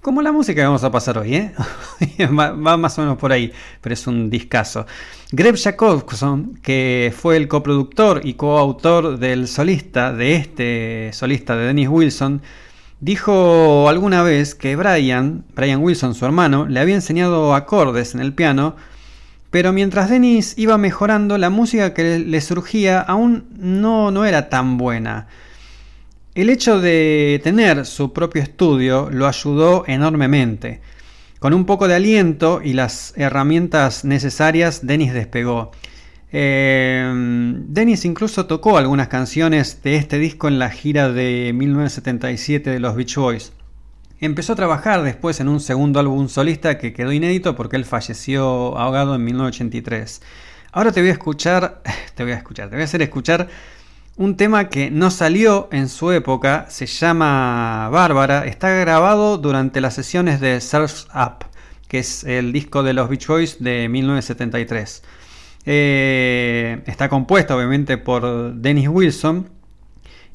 [0.00, 1.52] Como la música que vamos a pasar hoy, ¿eh?
[2.38, 4.86] va, más o menos por ahí, pero es un discazo.
[5.32, 11.88] Greg Jacobson, que fue el coproductor y coautor del solista, de este solista de Dennis
[11.88, 12.42] Wilson,
[13.00, 18.32] dijo alguna vez que Brian, Brian Wilson, su hermano, le había enseñado acordes en el
[18.32, 18.76] piano,
[19.50, 24.76] pero mientras Dennis iba mejorando, la música que le surgía aún no, no era tan
[24.76, 25.28] buena.
[26.34, 30.82] El hecho de tener su propio estudio lo ayudó enormemente.
[31.38, 35.70] Con un poco de aliento y las herramientas necesarias, Dennis despegó.
[36.38, 37.10] Eh,
[37.68, 42.94] Dennis incluso tocó algunas canciones de este disco en la gira de 1977 de los
[42.94, 43.54] Beach Boys.
[44.20, 48.76] Empezó a trabajar después en un segundo álbum solista que quedó inédito porque él falleció
[48.76, 50.20] ahogado en 1983.
[50.72, 51.80] Ahora te voy a escuchar,
[52.14, 53.48] te voy a escuchar, te voy a hacer escuchar
[54.18, 59.94] un tema que no salió en su época, se llama Bárbara, está grabado durante las
[59.94, 61.46] sesiones de Surf's Up,
[61.88, 65.02] que es el disco de los Beach Boys de 1973.
[65.66, 69.48] Eh, está compuesta obviamente por Dennis Wilson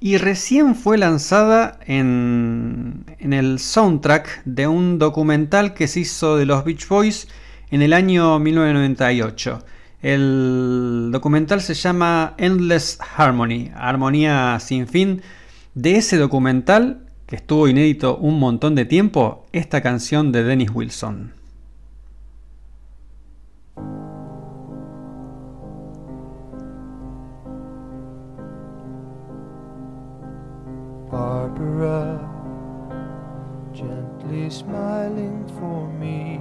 [0.01, 6.45] y recién fue lanzada en, en el soundtrack de un documental que se hizo de
[6.45, 7.27] los Beach Boys
[7.69, 9.63] en el año 1998.
[10.01, 15.21] El documental se llama Endless Harmony, Armonía sin fin.
[15.75, 21.40] De ese documental, que estuvo inédito un montón de tiempo, esta canción de Dennis Wilson.
[31.11, 32.19] Barbara,
[33.73, 36.39] gently smiling for me,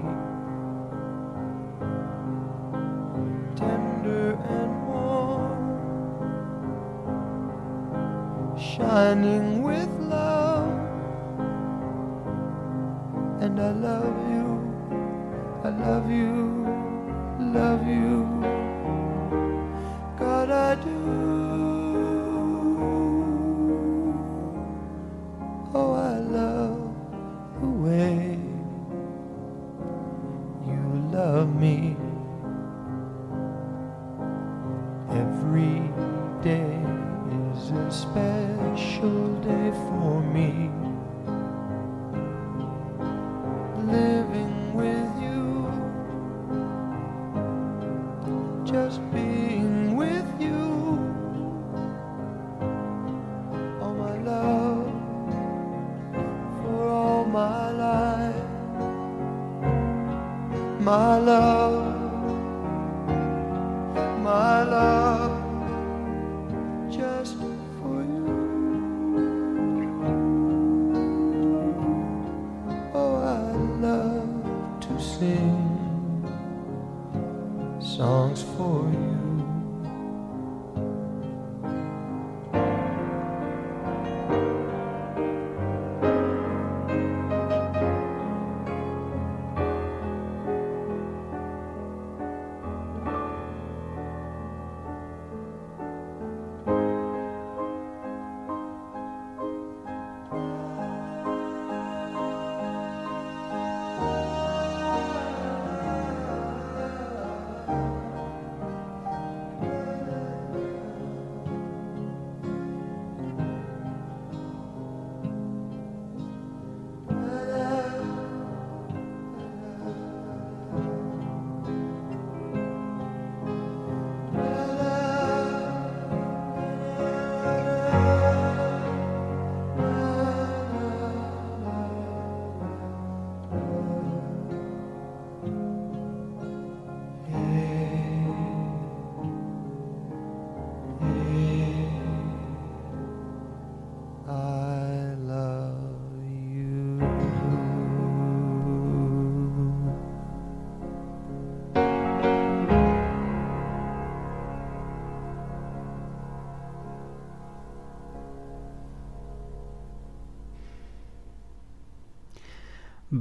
[3.57, 5.59] tender and warm,
[8.57, 10.71] shining with love,
[13.43, 14.49] and I love you,
[15.65, 16.65] I love you,
[17.41, 18.25] love you,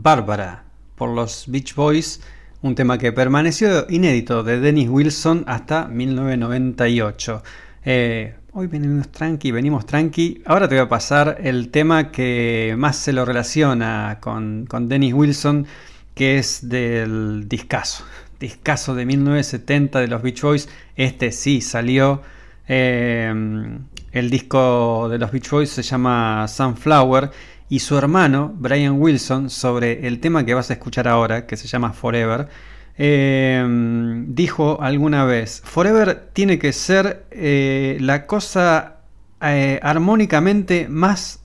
[0.01, 0.63] Bárbara
[0.95, 2.21] por los Beach Boys,
[2.61, 7.43] un tema que permaneció inédito de Dennis Wilson hasta 1998.
[7.83, 10.41] Eh, hoy venimos tranqui, venimos tranqui.
[10.45, 15.13] Ahora te voy a pasar el tema que más se lo relaciona con, con Dennis
[15.13, 15.67] Wilson,
[16.15, 18.05] que es del discazo.
[18.39, 20.69] Discazo de 1970 de los Beach Boys.
[20.95, 22.21] Este sí salió.
[22.67, 23.33] eh,
[24.11, 27.29] el disco de los Beach Boys se llama Sunflower
[27.69, 31.67] y su hermano, Brian Wilson, sobre el tema que vas a escuchar ahora, que se
[31.67, 32.47] llama Forever,
[32.97, 33.63] eh,
[34.27, 38.97] dijo alguna vez, Forever tiene que ser eh, la cosa
[39.41, 41.41] eh, armónicamente más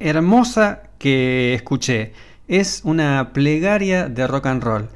[0.00, 2.12] hermosa que escuché.
[2.48, 4.88] Es una plegaria de rock and roll.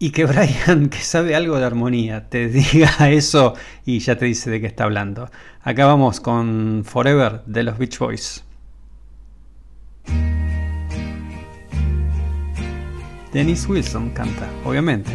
[0.00, 3.54] Y que Brian, que sabe algo de armonía, te diga eso
[3.86, 5.30] y ya te dice de qué está hablando.
[5.62, 8.44] Acá vamos con Forever de los Beach Boys.
[13.32, 15.10] Dennis Wilson canta, obviamente.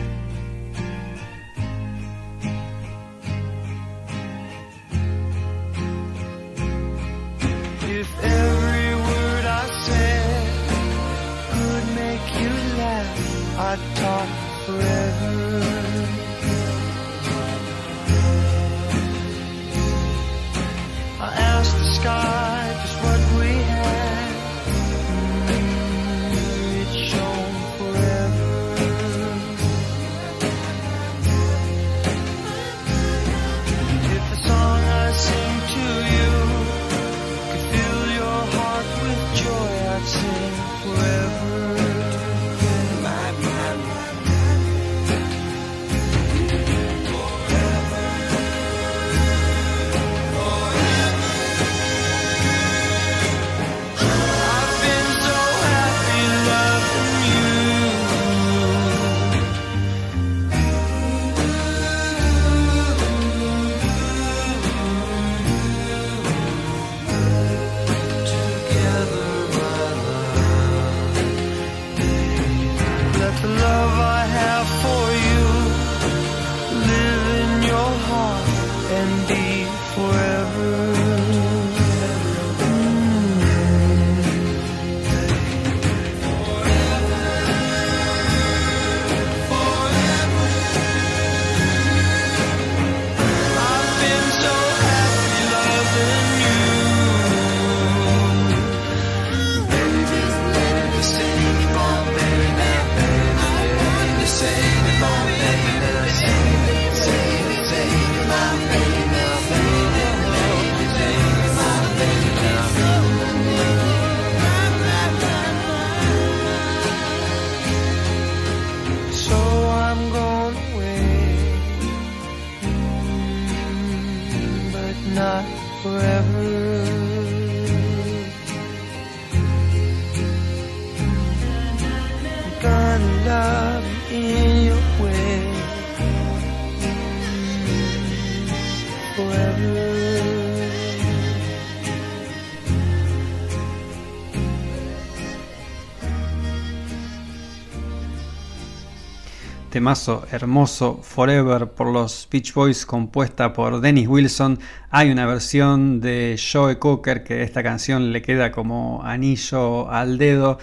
[149.86, 154.58] Hermoso Forever por los Beach Boys compuesta por Dennis Wilson.
[154.90, 160.58] Hay una versión de Joe Cocker que esta canción le queda como anillo al dedo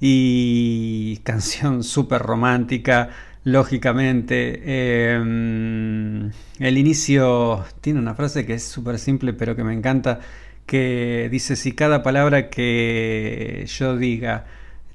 [0.00, 3.10] y canción súper romántica.
[3.44, 10.20] Lógicamente, Eh, el inicio tiene una frase que es súper simple pero que me encanta,
[10.64, 14.46] que dice, si cada palabra que yo diga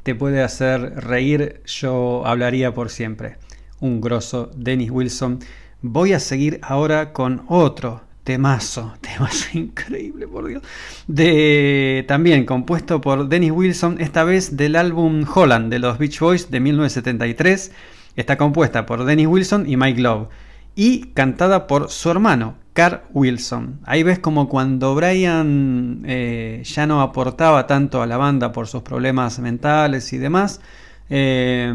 [0.02, 3.38] te puede hacer reír, yo hablaría por siempre.
[3.80, 5.40] Un grosso, Dennis Wilson.
[5.82, 10.64] Voy a seguir ahora con otro temazo, temazo increíble, por Dios.
[11.08, 16.52] De, también compuesto por Dennis Wilson, esta vez del álbum Holland de los Beach Boys
[16.52, 17.72] de 1973.
[18.16, 20.28] Está compuesta por Dennis Wilson y Mike Love.
[20.76, 23.80] Y cantada por su hermano, Carl Wilson.
[23.86, 28.84] Ahí ves como cuando Brian eh, ya no aportaba tanto a la banda por sus
[28.84, 30.62] problemas mentales y demás,
[31.10, 31.72] eh,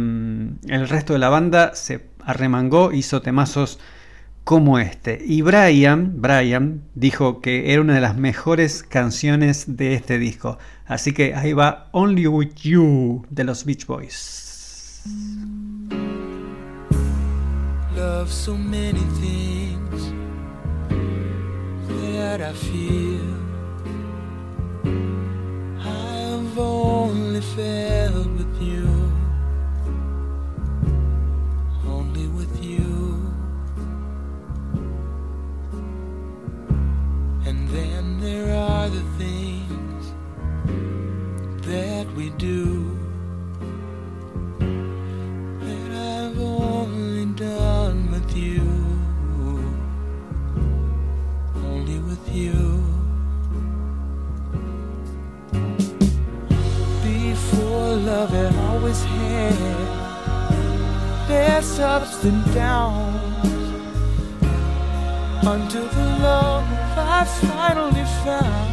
[0.68, 3.78] el resto de la banda se arremangó, hizo temazos
[4.44, 5.22] como este.
[5.24, 10.58] Y Brian, Brian dijo que era una de las mejores canciones de este disco.
[10.86, 14.42] Así que ahí va Only With You de los Beach Boys.
[18.22, 20.12] love so many things
[21.88, 23.34] that I feel
[25.80, 28.41] I've only felt
[37.72, 40.12] Then there are the things
[41.64, 42.98] that we do
[45.48, 48.60] that I've only done with you,
[51.64, 52.84] only with you.
[57.02, 59.56] Before love had always had
[61.26, 63.61] their ups and downs
[65.46, 66.64] until the love
[66.96, 68.71] I finally found.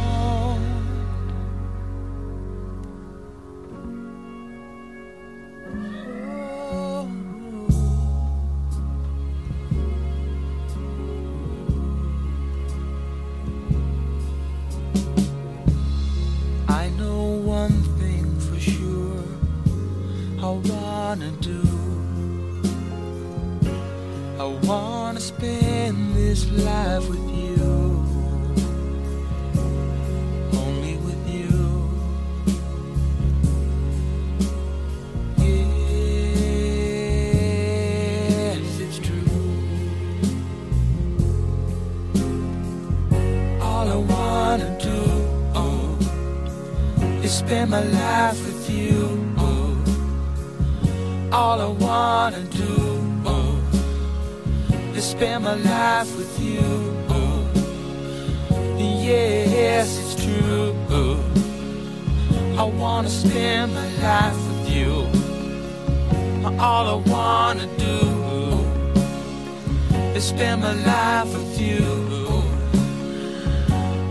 [70.40, 71.84] Spend my life with you.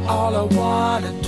[0.07, 1.18] All I wanna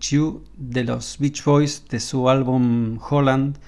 [0.00, 3.58] You de los Beach Boys de su álbum Holland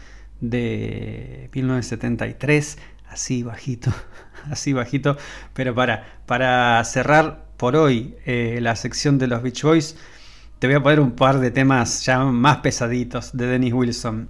[0.41, 2.79] de 1973.
[3.09, 3.93] Así bajito,
[4.51, 5.17] así bajito.
[5.55, 9.97] Pero para, para cerrar por hoy eh, la sección de los Beach Boys,
[10.59, 14.29] te voy a poner un par de temas ya más pesaditos de Dennis Wilson,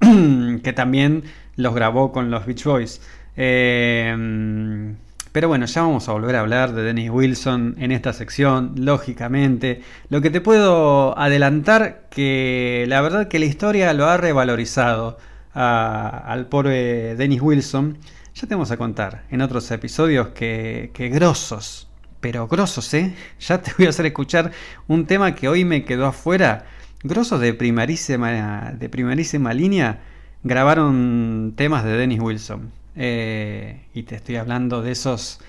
[0.62, 1.24] que también
[1.56, 3.00] los grabó con los Beach Boys.
[3.36, 4.94] Eh,
[5.34, 9.82] pero bueno, ya vamos a volver a hablar de Dennis Wilson en esta sección, lógicamente.
[10.08, 15.18] Lo que te puedo adelantar que la verdad que la historia lo ha revalorizado
[15.52, 17.98] al pobre Dennis Wilson.
[18.36, 21.88] Ya te vamos a contar en otros episodios que, que grosos,
[22.20, 23.16] pero grosos, ¿eh?
[23.40, 24.52] Ya te voy a hacer escuchar
[24.86, 26.66] un tema que hoy me quedó afuera.
[27.02, 29.98] Grosos de primerísima, de primerísima línea
[30.44, 32.83] grabaron temas de Dennis Wilson.
[32.96, 35.40] Eh, y te estoy hablando de esos,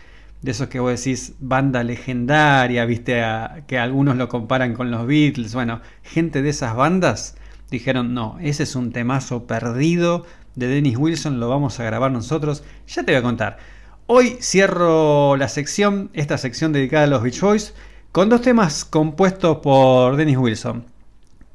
[0.42, 5.06] de esos que vos decís banda legendaria, viste, a- que algunos lo comparan con los
[5.06, 5.54] Beatles.
[5.54, 7.36] Bueno, gente de esas bandas
[7.72, 10.26] dijeron, no, ese es un temazo perdido
[10.56, 12.64] de Dennis Wilson, lo vamos a grabar nosotros.
[12.88, 13.58] Ya te voy a contar.
[14.08, 17.74] Hoy cierro la sección, esta sección dedicada a los Beach Boys,
[18.12, 20.86] con dos temas compuestos por Dennis Wilson.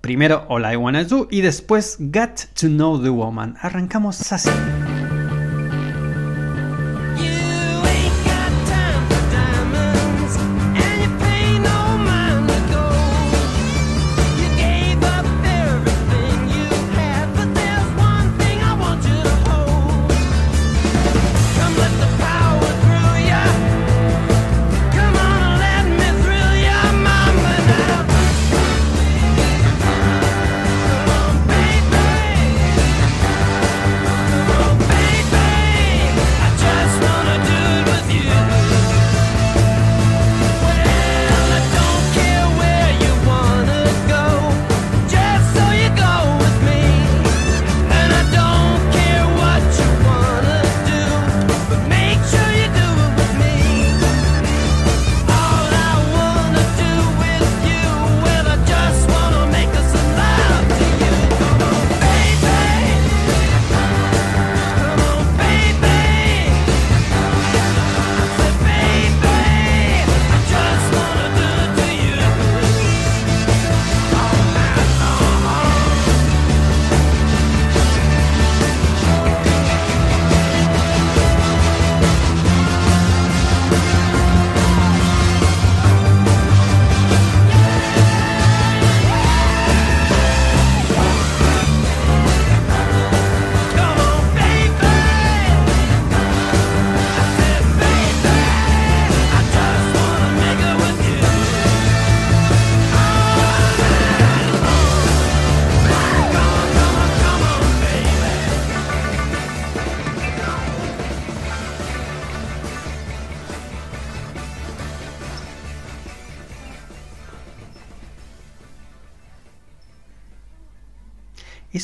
[0.01, 3.57] Primero All I Wanna Do y después Got to Know the Woman.
[3.61, 4.51] Arrancamos así.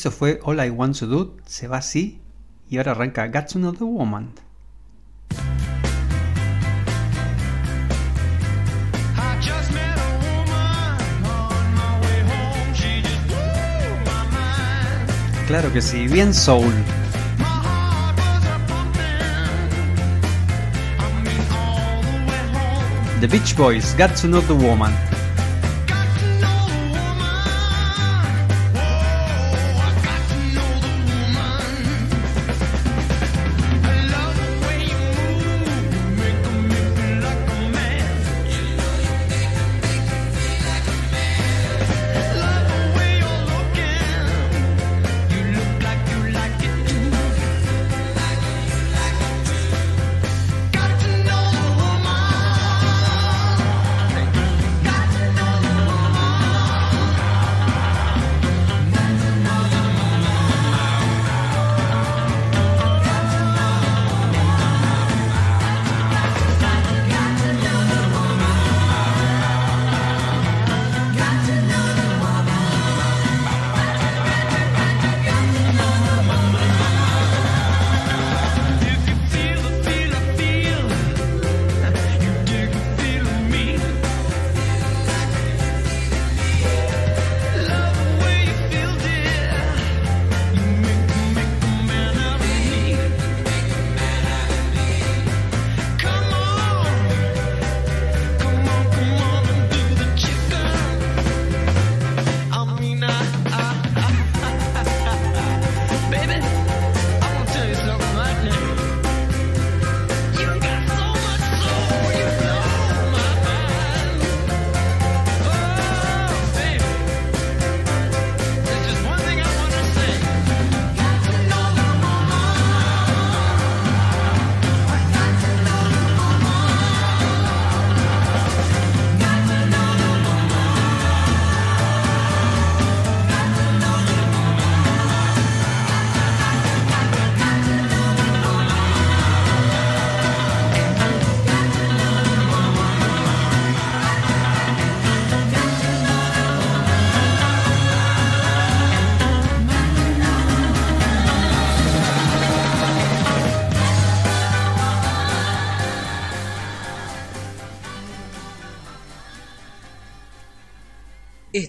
[0.07, 2.21] Eso fue All I Want to Do, se va así
[2.71, 4.31] y ahora arranca Got to Know the Woman.
[15.49, 16.73] Claro que sí, bien soul.
[23.19, 25.06] The Beach Boys, Got to Know the Woman.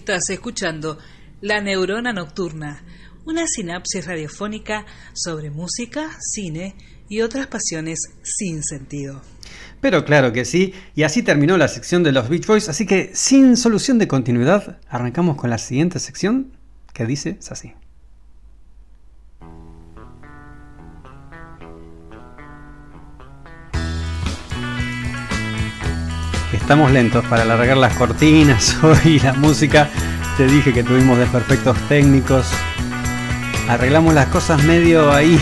[0.08, 0.96] Estás escuchando
[1.42, 2.82] La Neurona Nocturna,
[3.26, 6.76] una sinapsis radiofónica sobre música, cine
[7.10, 9.20] y otras pasiones sin sentido.
[9.82, 13.10] Pero claro que sí, y así terminó la sección de los Beach Boys, así que
[13.12, 16.56] sin solución de continuidad, arrancamos con la siguiente sección
[16.94, 17.74] que dice así.
[26.68, 29.88] Estamos lentos para alargar las cortinas hoy la música.
[30.36, 32.46] Te dije que tuvimos desperfectos técnicos.
[33.70, 35.40] Arreglamos las cosas medio ahí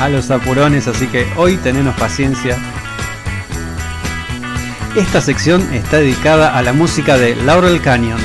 [0.00, 2.58] a los apurones, así que hoy tenemos paciencia.
[4.96, 8.18] Esta sección está dedicada a la música de Laurel Canyon.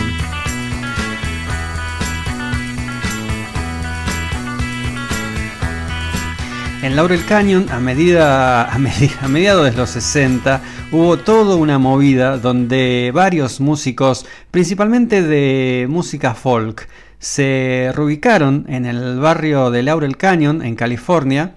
[6.81, 10.61] En Laurel Canyon, a, medida, a, medi- a mediados de los 60,
[10.91, 16.87] hubo toda una movida donde varios músicos, principalmente de música folk,
[17.19, 21.53] se reubicaron en el barrio de Laurel Canyon, en California,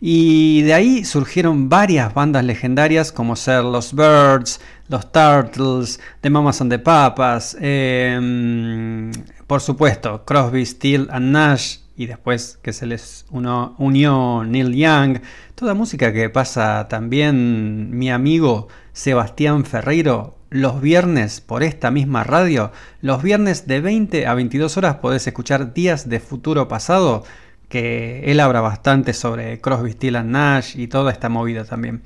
[0.00, 6.60] y de ahí surgieron varias bandas legendarias como ser los Birds, los Turtles, The Mamas
[6.60, 9.10] and the Papas, em,
[9.46, 15.18] por supuesto Crosby, Steele and Nash y después que se les uno- unió Neil Young,
[15.54, 22.72] toda música que pasa también mi amigo Sebastián Ferreiro los viernes por esta misma radio,
[23.00, 27.24] los viernes de 20 a 22 horas podés escuchar Días de Futuro Pasado,
[27.70, 32.02] que él habla bastante sobre Crosby, Steele and Nash y toda esta movida también.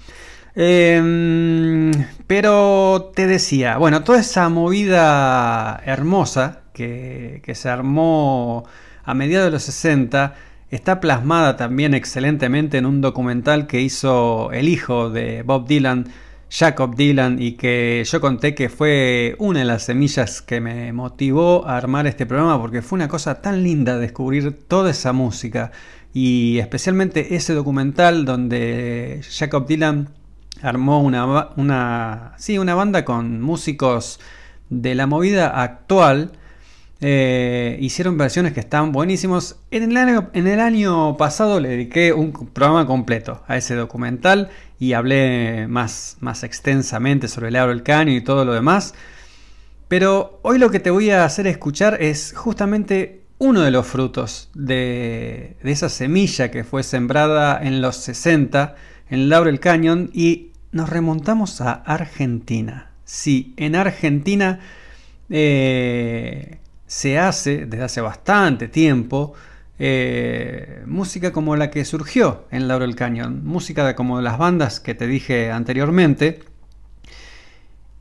[0.54, 1.90] Em,
[2.26, 8.64] pero te decía, bueno, toda esa movida hermosa que se armó
[9.06, 10.34] a mediados de los 60
[10.70, 16.08] está plasmada también excelentemente en un documental que hizo el hijo de Bob Dylan,
[16.50, 21.66] Jacob Dylan, y que yo conté que fue una de las semillas que me motivó
[21.66, 25.70] a armar este programa porque fue una cosa tan linda descubrir toda esa música.
[26.12, 30.08] Y especialmente ese documental donde Jacob Dylan
[30.62, 34.18] armó una, sí, una banda con músicos
[34.68, 36.32] de la movida actual
[37.00, 39.56] Eh, hicieron versiones que están buenísimos.
[39.70, 44.48] En el, año, en el año pasado le dediqué un programa completo a ese documental
[44.78, 48.94] y hablé más, más extensamente sobre el Laurel Canyon y todo lo demás.
[49.88, 54.50] Pero hoy lo que te voy a hacer escuchar es justamente uno de los frutos
[54.54, 58.74] de, de esa semilla que fue sembrada en los 60
[59.10, 62.90] en Laurel Canyon y nos remontamos a Argentina.
[63.04, 64.60] Sí, en Argentina
[65.30, 69.34] eh, se hace desde hace bastante tiempo
[69.78, 74.94] eh, música como la que surgió en Laurel Canyon, música de como las bandas que
[74.94, 76.40] te dije anteriormente.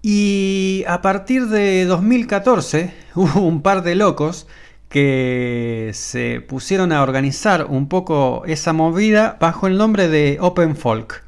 [0.01, 4.47] Y a partir de 2014 hubo un par de locos
[4.88, 11.23] que se pusieron a organizar un poco esa movida bajo el nombre de Open Folk.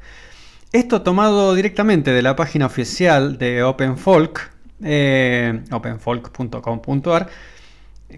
[0.72, 4.52] Esto tomado directamente de la página oficial de Open Folk,
[4.82, 7.28] eh, openfolk.com.ar,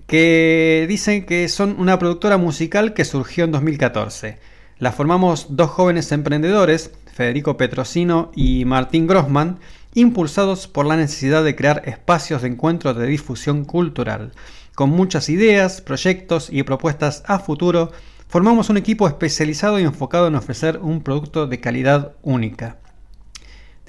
[0.07, 4.39] que dicen que son una productora musical que surgió en 2014.
[4.79, 9.59] La formamos dos jóvenes emprendedores, Federico Petrosino y Martín Grossman,
[9.95, 14.33] impulsados por la necesidad de crear espacios de encuentro de difusión cultural.
[14.75, 17.93] Con muchas ideas, proyectos y propuestas a futuro,
[18.29, 22.79] formamos un equipo especializado y enfocado en ofrecer un producto de calidad única.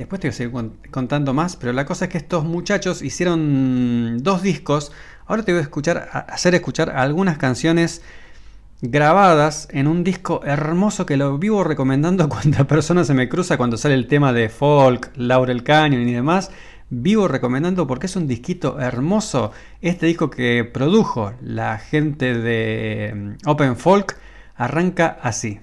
[0.02, 4.18] Después te voy a seguir contando más, pero la cosa es que estos muchachos hicieron
[4.24, 4.92] dos discos.
[5.28, 8.02] Ahora te voy a escuchar, a hacer escuchar algunas canciones
[8.82, 13.78] grabadas en un disco hermoso que lo vivo recomendando cuando persona se me cruza cuando
[13.78, 16.50] sale el tema de folk, Laurel Canyon y demás.
[16.90, 19.52] Vivo recomendando porque es un disquito hermoso.
[19.82, 24.18] Este disco que produjo la gente de mm, Open Folk
[24.56, 25.60] arranca así.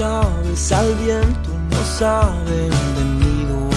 [0.00, 3.74] Sabes al viento, no saben de nidos.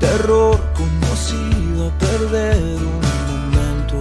[0.00, 3.96] Terror conocido a perder un momento.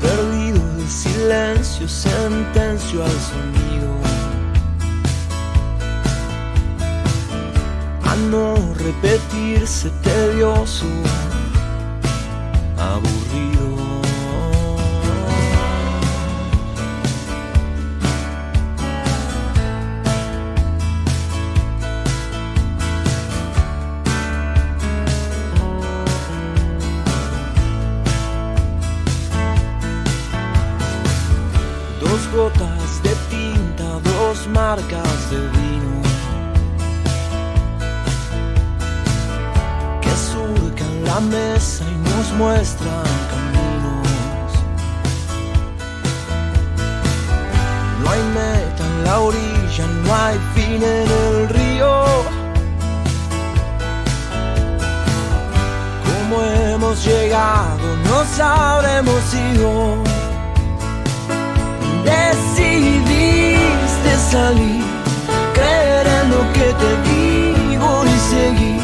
[0.00, 3.90] Perdido el silencio, sentencio al sonido.
[8.02, 10.86] A no repetirse tedioso
[12.76, 13.63] aburrido.
[32.34, 36.02] Gotas de tinta, dos marcas de vino
[40.00, 44.50] que surcan la mesa y nos muestran caminos.
[48.02, 52.04] No hay meta en la orilla, no hay fin en el río.
[56.04, 60.13] Cómo hemos llegado, no sabremos ido.
[62.04, 63.56] Decidiste
[64.30, 64.84] salir,
[65.54, 68.82] creer en lo que te digo y seguir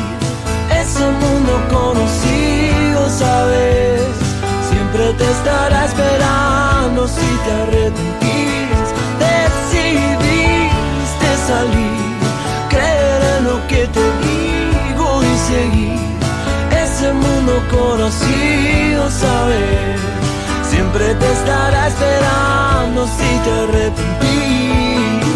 [0.80, 4.00] ese mundo conocido, sabes.
[4.70, 8.86] Siempre te estará esperando si te arrepentís.
[9.28, 12.02] Decidiste salir,
[12.70, 16.00] creer en lo que te digo y seguir
[16.82, 20.19] ese mundo conocido, sabes.
[20.80, 25.26] Siempre te estará esperando si te arrepentís.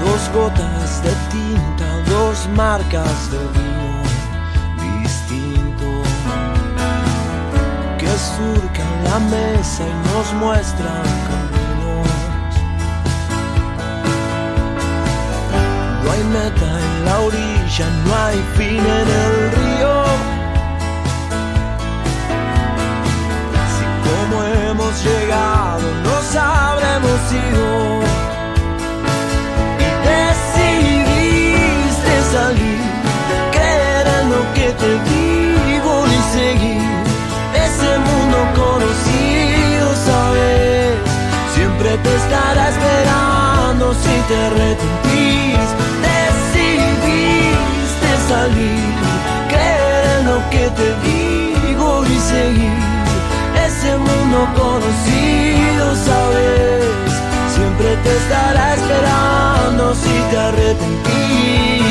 [0.00, 3.63] Dos gotas de tinta, dos marcas de vino
[9.14, 12.08] la mesa y nos muestran caminos.
[16.02, 19.94] No hay meta en la orilla, no hay fin en el río.
[23.74, 27.70] Si como hemos llegado, no sabremos ido.
[29.86, 32.84] Y decidiste salir,
[33.52, 36.84] creer en lo que te digo y seguir
[37.66, 39.03] ese mundo conocido,
[41.74, 45.68] siempre te estará esperando si te arrepentís,
[46.06, 48.94] decidiste salir,
[49.48, 52.78] creer en lo que te digo y seguir
[53.66, 56.84] ese mundo conocido, sabes,
[57.54, 61.83] siempre te estará esperando si te arrepentís.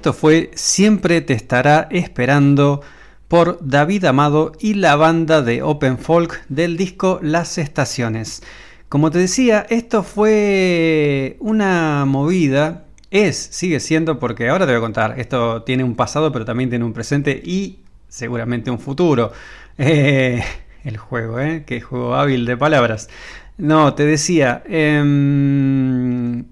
[0.00, 2.80] Esto fue Siempre te estará esperando
[3.28, 8.42] por David Amado y la banda de Open Folk del disco Las Estaciones.
[8.88, 14.80] Como te decía, esto fue una movida, es, sigue siendo, porque ahora te voy a
[14.80, 19.32] contar, esto tiene un pasado pero también tiene un presente y seguramente un futuro.
[19.76, 20.42] Eh,
[20.84, 21.64] el juego, ¿eh?
[21.66, 23.10] Qué juego hábil de palabras.
[23.58, 26.44] No, te decía, em,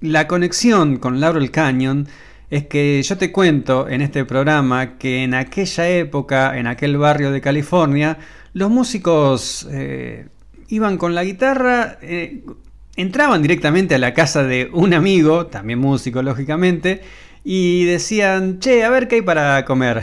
[0.00, 2.08] la conexión con Laurel Canyon
[2.52, 7.30] es que yo te cuento en este programa que en aquella época, en aquel barrio
[7.32, 8.18] de California,
[8.52, 10.26] los músicos eh,
[10.68, 12.44] iban con la guitarra, eh,
[12.96, 17.00] entraban directamente a la casa de un amigo, también músico lógicamente,
[17.42, 20.02] y decían, che, a ver qué hay para comer.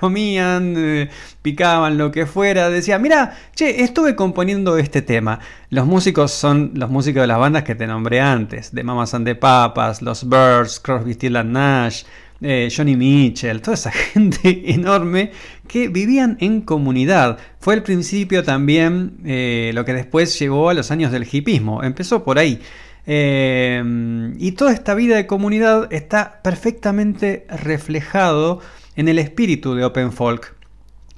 [0.00, 1.10] Comían, eh,
[1.42, 5.40] picaban lo que fuera, decían, mira, che, estuve componiendo este tema.
[5.70, 9.26] Los músicos son los músicos de las bandas que te nombré antes, de Mamas and
[9.26, 12.04] the Papas, los Birds, Crosby, Still and Nash,
[12.40, 15.32] eh, Johnny Mitchell, toda esa gente enorme
[15.68, 17.38] que vivían en comunidad.
[17.60, 21.82] Fue el principio también eh, lo que después llevó a los años del hipismo.
[21.82, 22.60] Empezó por ahí.
[23.06, 28.62] Y toda esta vida de comunidad está perfectamente reflejado
[28.96, 30.54] en el espíritu de Open Folk.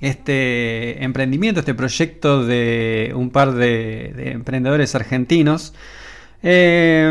[0.00, 5.72] Este emprendimiento, este proyecto de un par de, de emprendedores argentinos,
[6.42, 7.10] eh,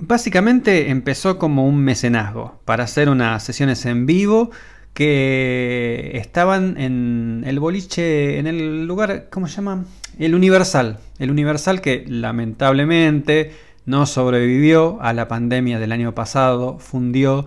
[0.00, 4.50] básicamente empezó como un mecenazgo para hacer unas sesiones en vivo
[4.94, 9.84] que estaban en el boliche, en el lugar, ¿cómo se llama?
[10.18, 10.98] El Universal.
[11.18, 13.52] El Universal que lamentablemente
[13.86, 17.46] no sobrevivió a la pandemia del año pasado, fundió.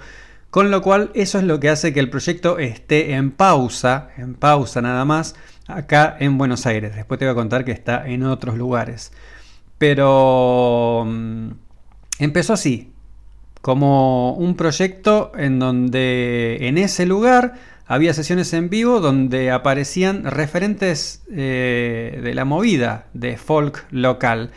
[0.56, 4.36] Con lo cual eso es lo que hace que el proyecto esté en pausa, en
[4.36, 5.36] pausa nada más,
[5.68, 6.96] acá en Buenos Aires.
[6.96, 9.12] Después te voy a contar que está en otros lugares.
[9.78, 11.48] Pero mm,
[12.20, 12.94] empezó así,
[13.60, 21.26] como un proyecto en donde en ese lugar había sesiones en vivo donde aparecían referentes
[21.34, 24.52] eh, de la movida de folk local.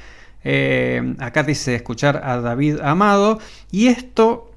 [0.45, 3.41] Eh, acá dice escuchar a David Amado
[3.73, 4.48] y esto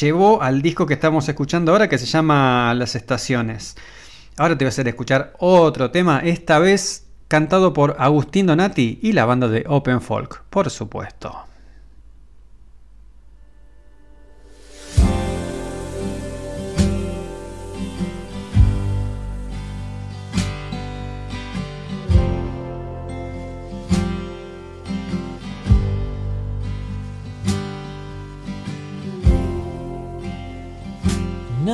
[0.00, 3.76] llevó al disco que estamos escuchando ahora que se llama Las Estaciones.
[4.36, 9.12] Ahora te voy a hacer escuchar otro tema, esta vez cantado por Agustín Donati y
[9.12, 11.47] la banda de Open Folk, por supuesto.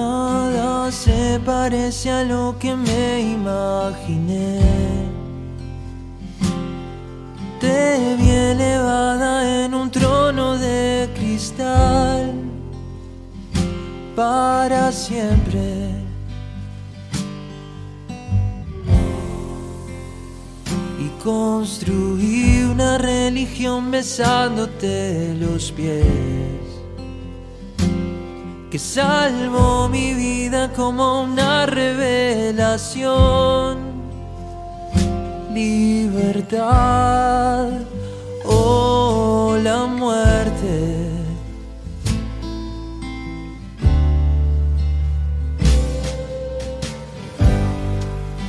[0.04, 4.60] Nada se parece a lo que me imaginé.
[7.62, 9.32] Te vi elevada
[9.64, 12.34] en un trono de cristal
[14.14, 15.68] para siempre.
[21.04, 26.63] Y construí una religión besándote los pies
[28.74, 33.78] que salvó mi vida como una revelación.
[35.52, 37.68] Libertad
[38.44, 41.08] o la muerte.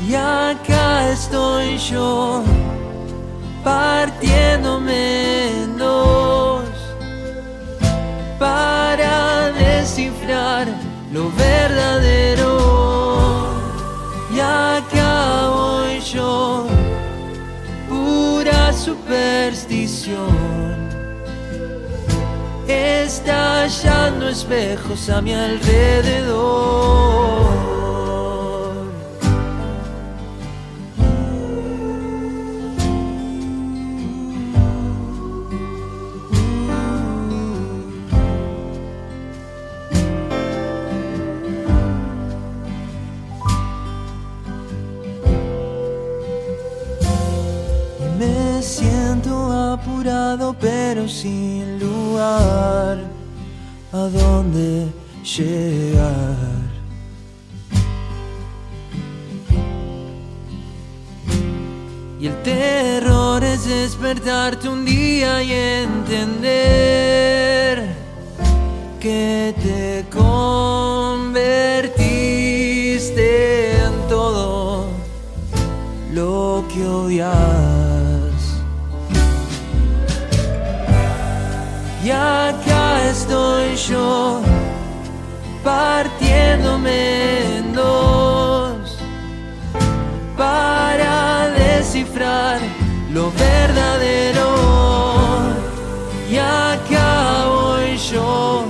[0.09, 2.41] Y acá estoy yo,
[3.63, 5.67] partiéndome
[9.95, 10.67] descifrar
[11.13, 12.59] lo verdadero.
[14.33, 16.67] Y acá voy yo,
[17.87, 20.35] pura superstición,
[22.67, 26.95] estallando espejos a mi alrededor.
[50.59, 52.97] Pero sin lugar
[53.93, 54.87] a dónde
[55.23, 56.35] llegar.
[62.19, 65.53] Y el terror es despertarte un día y
[65.83, 66.75] entender
[68.99, 71.37] que te convertiste
[73.83, 74.87] en todo
[76.11, 77.64] lo que odias.
[83.75, 84.41] Yo
[85.63, 88.97] partiéndome en dos
[90.37, 92.59] para descifrar
[93.11, 94.55] lo verdadero.
[96.29, 98.65] Y acá voy yo,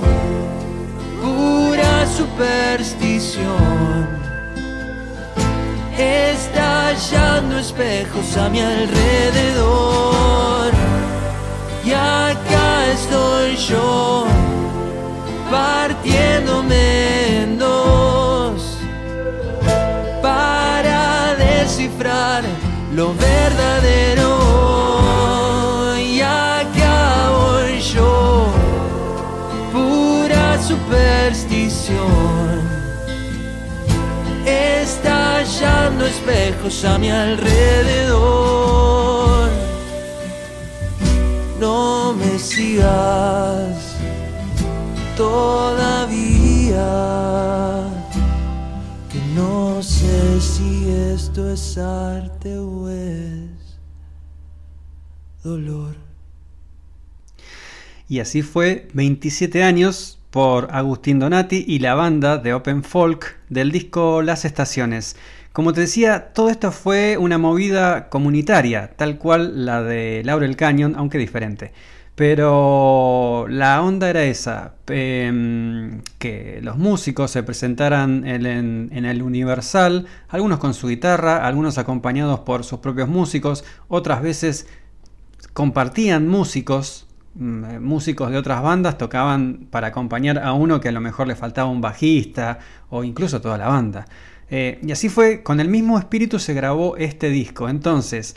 [1.22, 4.08] pura superstición,
[5.96, 10.72] estallando espejos a mi alrededor.
[11.84, 14.26] Y acá estoy yo,
[15.56, 16.84] partiéndome
[17.42, 18.78] en dos
[20.22, 22.42] para descifrar
[22.94, 24.32] lo verdadero.
[25.98, 28.48] Y acá voy yo,
[29.72, 32.54] pura superstición,
[34.44, 38.26] estallando espejos a mi alrededor.
[41.60, 43.85] No me sigas
[45.16, 46.76] todavía
[49.10, 53.78] que no sé si esto es arte o es
[55.42, 55.96] dolor.
[58.08, 63.72] Y así fue 27 años por Agustín Donati y la banda de Open Folk del
[63.72, 65.16] disco Las Estaciones.
[65.52, 70.94] Como te decía, todo esto fue una movida comunitaria, tal cual la de Laurel Canyon,
[70.96, 71.72] aunque diferente.
[72.16, 80.58] Pero la onda era esa, em, que los músicos se presentaran en, el Universal, algunos
[80.58, 84.66] con su guitarra, algunos acompañados por sus propios músicos, otras veces
[85.52, 90.92] compartían músicos, mm, eh, músicos de otras bandas tocaban para acompañar a uno que a
[90.92, 94.06] lo mejor le faltaba un bajista o incluso toda la banda.
[94.48, 97.68] Eh, y así fue, con el mismo espíritu se grabó este disco.
[97.68, 98.36] Entonces,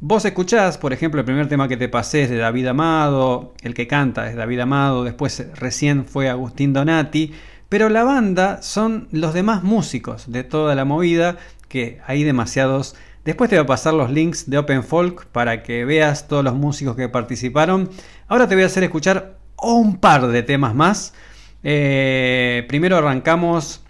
[0.00, 3.74] vos escuchás, por ejemplo, el primer tema que te pasé es de David Amado, el
[3.74, 7.32] que canta es David Amado, después eh, recién fue Agustín Donati,
[7.68, 11.36] pero la banda son los demás músicos de toda la movida,
[11.68, 12.96] que hay demasiados.
[13.24, 16.54] Después te voy a pasar los links de Open Folk para que veas todos los
[16.54, 17.90] músicos que participaron.
[18.26, 21.14] Ahora te voy a hacer escuchar un par de temas más.
[21.62, 23.84] Eh, primero arrancamos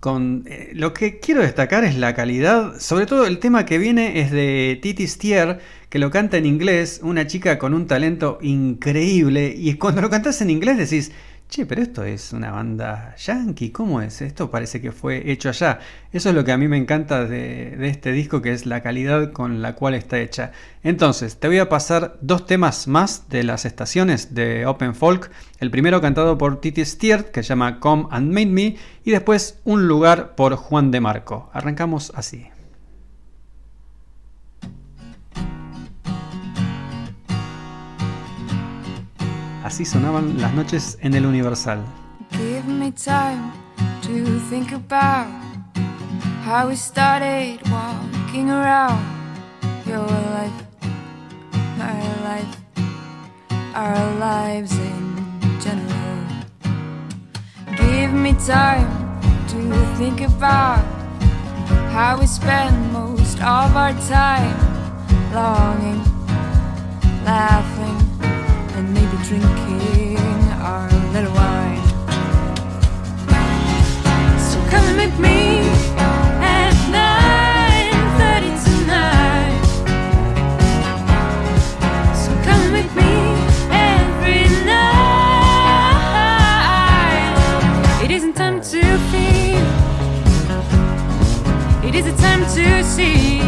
[0.00, 4.20] con eh, lo que quiero destacar es la calidad, sobre todo el tema que viene
[4.20, 5.60] es de Titi Stier,
[5.90, 10.40] que lo canta en inglés, una chica con un talento increíble, y cuando lo cantas
[10.40, 11.12] en inglés decís,
[11.50, 14.22] che, pero esto es una banda yankee, ¿cómo es?
[14.22, 15.80] Esto parece que fue hecho allá.
[16.12, 18.82] Eso es lo que a mí me encanta de, de este disco, que es la
[18.82, 20.52] calidad con la cual está hecha.
[20.84, 25.30] Entonces, te voy a pasar dos temas más de las estaciones de Open Folk.
[25.58, 29.58] El primero cantado por Titi Stier, que se llama Come and Meet Me, y después
[29.64, 31.50] Un lugar por Juan de Marco.
[31.52, 32.49] Arrancamos así.
[39.70, 41.78] Así sonaban las noches en el Universal.
[42.32, 43.52] Give me time
[44.02, 45.28] to think about
[46.44, 48.98] how we started walking around
[49.86, 50.50] your life,
[51.78, 52.56] my life,
[53.72, 55.14] our lives in
[55.60, 56.18] general.
[57.76, 58.88] Give me time
[59.50, 60.82] to think about
[61.92, 64.58] how we spend most of our time
[65.32, 66.02] longing,
[67.24, 67.99] laughing,
[69.24, 70.18] drinking
[70.60, 71.82] our little wine.
[74.48, 75.38] So come and meet me
[76.42, 79.62] at 9:30 tonight.
[82.22, 83.12] So come and meet me
[83.70, 84.84] every night.
[88.04, 88.80] It isn't time to
[89.10, 89.66] feel.
[91.88, 93.39] It is a time to see.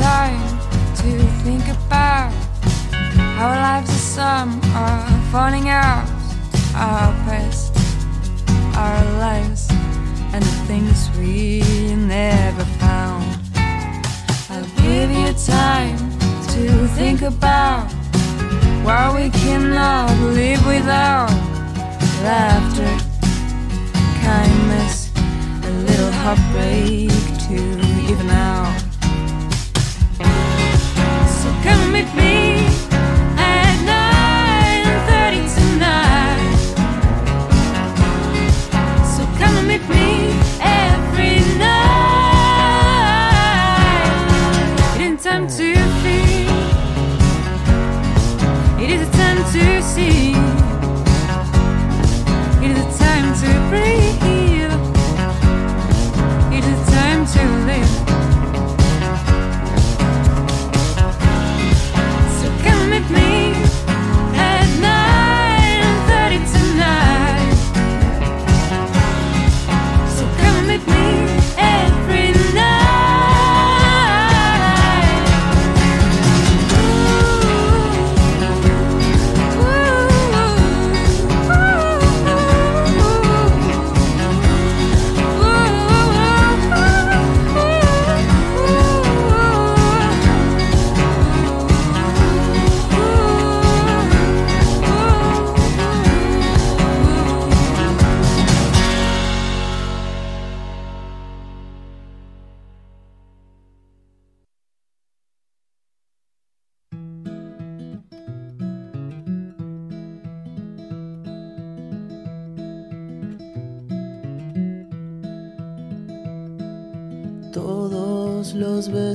[0.00, 0.58] time
[0.96, 1.12] to
[1.44, 2.32] think about
[3.36, 6.08] how our lives are some are falling out
[6.74, 7.76] our past,
[8.76, 9.68] our lives,
[10.32, 11.60] and the things we
[11.96, 13.26] never found.
[14.48, 15.98] I'll give you time
[16.54, 17.92] to think about
[18.84, 21.30] why we cannot live without
[22.24, 22.92] laughter,
[24.24, 25.10] kindness,
[25.68, 27.10] a little heartbreak
[27.48, 27.58] to
[28.10, 28.89] even out.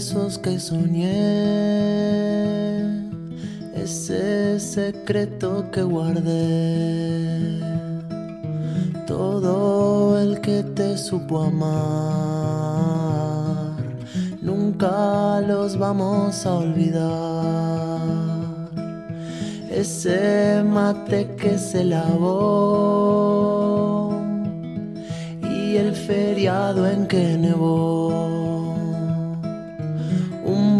[0.06, 1.10] Besos que soñé,
[3.74, 7.60] ese secreto que guardé,
[9.08, 11.72] todo el que te supo amar,
[14.44, 18.02] nunca los vamos a olvidar.
[19.72, 22.36] Ese mate que se lavó
[25.42, 28.35] y el feriado en que nevó.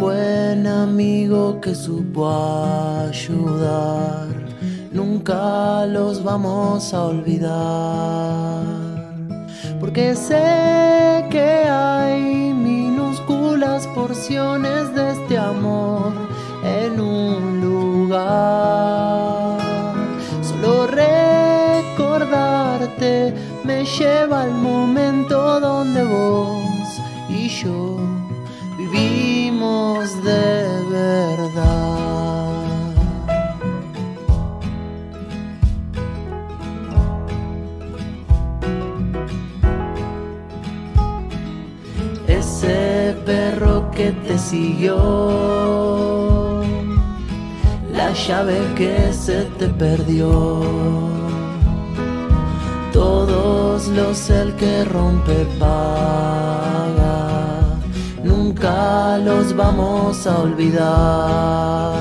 [0.06, 2.30] Buen amigo que supo
[3.10, 4.28] ayudar,
[4.92, 8.62] nunca los vamos a olvidar.
[9.80, 16.14] Porque sé que hay minúsculas porciones de este amor
[16.64, 19.58] en un lugar.
[20.44, 22.14] Solo recordarte
[23.64, 28.05] me lleva al momento donde vos y yo
[30.24, 31.96] de verdad.
[42.28, 44.96] Ese perro que te siguió,
[47.92, 50.62] la llave que se te perdió
[52.92, 57.15] todos los el que rompe paga,
[58.66, 61.94] los vamos a olvidar,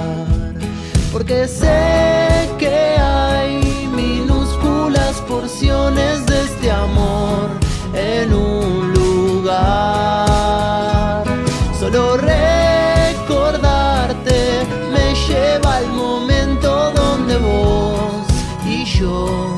[1.13, 7.51] porque sé que hay minúsculas porciones de este amor
[7.93, 9.55] en un lugar,
[11.79, 13.57] solo recordarte
[14.91, 18.25] me lleva al momento donde vos
[18.67, 19.55] y yo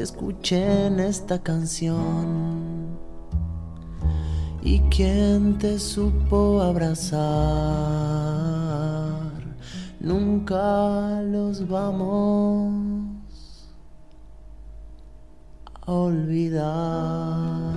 [0.00, 2.96] que escuchen esta canción.
[4.62, 7.20] Y quien te supo abrazar.
[10.00, 13.68] Nunca los vamos
[15.82, 17.74] a olvidar.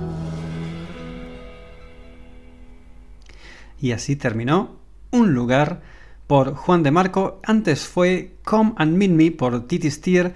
[3.78, 4.78] Y así terminó
[5.10, 5.82] Un lugar
[6.26, 7.38] por Juan de Marco.
[7.42, 10.34] Antes fue Come and Meet Me por Titi Steer.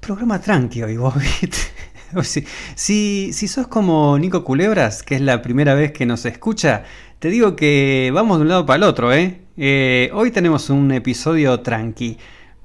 [0.00, 0.98] Programa tranqui hoy,
[2.22, 2.44] si,
[2.74, 6.84] si, si sos como Nico Culebras, que es la primera vez que nos escucha,
[7.18, 9.40] te digo que vamos de un lado para el otro, ¿eh?
[9.56, 12.18] Eh, hoy tenemos un episodio tranqui.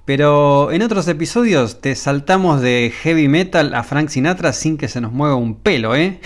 [0.03, 4.99] Pero en otros episodios te saltamos de heavy metal a Frank Sinatra sin que se
[4.99, 6.19] nos mueva un pelo, ¿eh?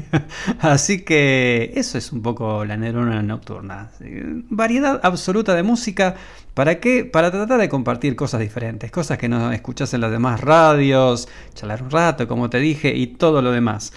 [0.60, 3.90] Así que eso es un poco la neurona nocturna.
[4.48, 6.14] Variedad absoluta de música.
[6.54, 7.04] ¿Para qué?
[7.04, 11.82] Para tratar de compartir cosas diferentes, cosas que no escuchas en las demás radios, charlar
[11.82, 13.92] un rato, como te dije, y todo lo demás.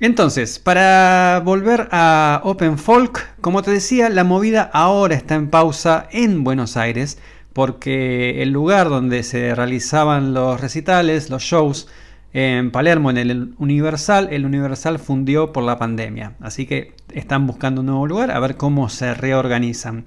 [0.00, 6.08] Entonces, para volver a Open Folk, como te decía, la movida ahora está en pausa
[6.10, 7.18] en Buenos Aires,
[7.52, 11.86] porque el lugar donde se realizaban los recitales, los shows,
[12.32, 16.34] en Palermo, en el Universal, el Universal fundió por la pandemia.
[16.40, 20.04] Así que están buscando un nuevo lugar a ver cómo se reorganizan.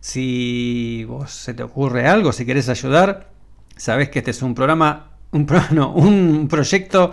[0.00, 3.30] Si vos se te ocurre algo, si querés ayudar,
[3.76, 7.10] sabés que este es un programa, un, no, un proyecto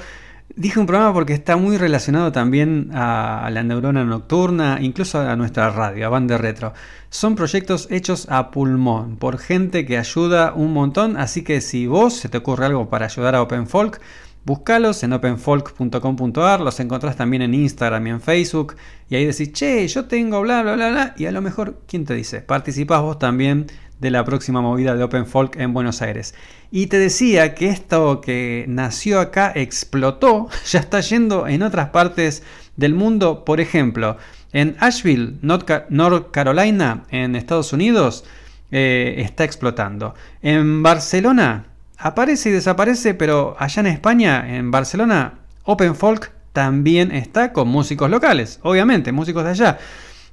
[0.55, 5.69] Dije un programa porque está muy relacionado también a, la neurona nocturna, incluso a nuestra
[5.69, 6.73] radio, a Bande Retro.
[7.09, 12.15] Son proyectos hechos a pulmón, por gente que ayuda un montón, así que si vos
[12.15, 14.01] se te ocurre algo para ayudar a Open Folk,
[14.43, 18.75] Búscalos en openfolk.com.ar, los encontrás también en Instagram y en Facebook.
[19.09, 21.13] Y ahí decís, che, yo tengo bla, bla, bla, bla.
[21.17, 22.41] Y a lo mejor, ¿quién te dice?
[22.41, 23.67] Participás vos también
[23.99, 26.33] de la próxima movida de Open Folk en Buenos Aires.
[26.71, 32.41] Y te decía que esto que nació acá explotó, ya está yendo en otras partes
[32.75, 33.45] del mundo.
[33.45, 34.17] Por ejemplo,
[34.53, 38.25] en Asheville, North Carolina, en Estados Unidos,
[38.71, 40.15] eh, está explotando.
[40.41, 41.67] En Barcelona,
[42.01, 48.09] aparece y desaparece, pero allá en España, en Barcelona, Open Folk también está con músicos
[48.09, 49.77] locales, obviamente, músicos de allá.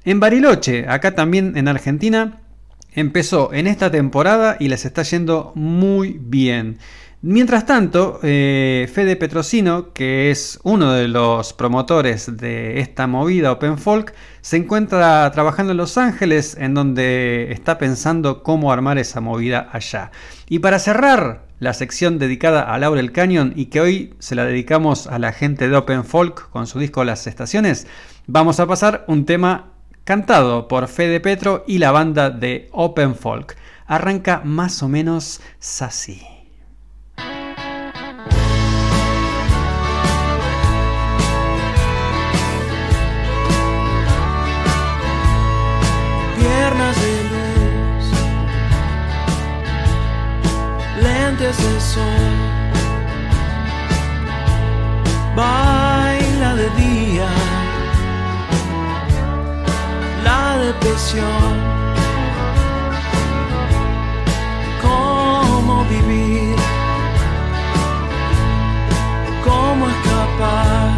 [0.03, 2.41] En Bariloche, acá también en Argentina,
[2.93, 6.77] empezó en esta temporada y les está yendo muy bien.
[7.21, 13.77] Mientras tanto, eh, Fede Petrosino, que es uno de los promotores de esta movida Open
[13.77, 19.67] Folk, se encuentra trabajando en Los Ángeles, en donde está pensando cómo armar esa movida
[19.73, 20.11] allá.
[20.47, 25.07] Y para cerrar la sección dedicada a Laurel Canyon y que hoy se la dedicamos
[25.07, 27.87] a la gente de Open Folk con su disco Las Estaciones,
[28.27, 29.73] vamos a pasar un tema
[30.05, 33.55] cantado por Fede Petro y la banda de Open Folk.
[33.85, 35.41] Arranca más o menos
[35.81, 36.38] así.
[51.39, 52.03] Lentes de sol,
[55.35, 57.29] baila de día,
[60.23, 61.51] la depresión,
[64.81, 66.55] cómo vivir,
[69.43, 70.91] cómo escapar,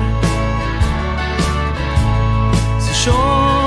[2.80, 3.61] si llora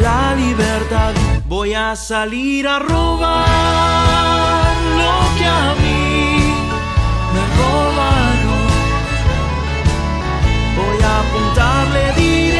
[0.00, 1.14] la libertad.
[1.46, 6.54] Voy a salir a robar lo que a mí
[7.34, 8.62] me robaron.
[10.76, 12.56] Voy a apuntarle directo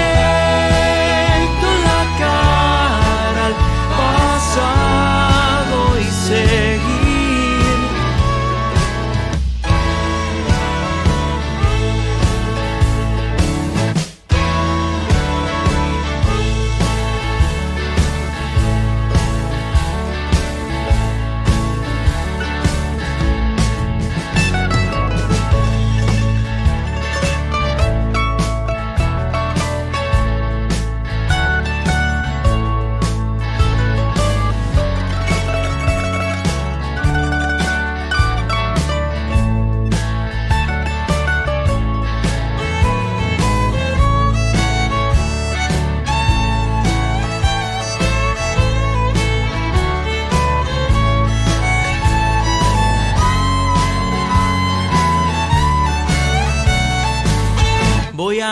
[1.89, 3.55] la cara al
[3.97, 4.82] pasado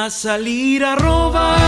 [0.08, 1.59] salir a robar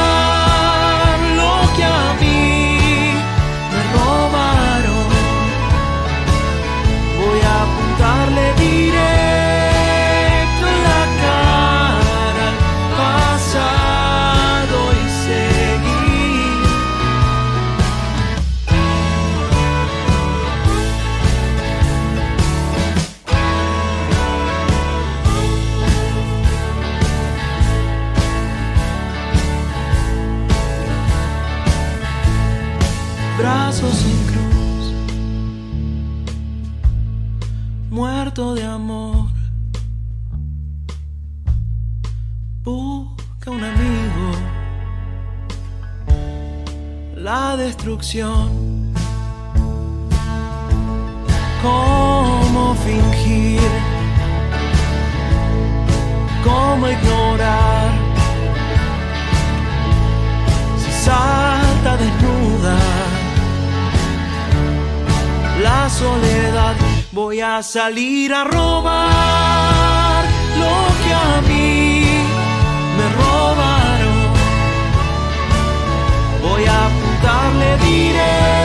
[37.92, 39.28] muerto de amor.
[42.64, 44.28] Busca un amigo,
[47.14, 48.92] la destrucción.
[51.62, 53.60] ¿Cómo fingir
[56.42, 57.90] cómo ignorar
[60.76, 62.76] si salta desnuda
[65.62, 66.91] la soledad.
[67.12, 70.24] Voy a salir a robar
[70.58, 72.06] lo que a mí
[72.96, 74.32] me robaron.
[76.42, 78.61] Voy a apuntarle directo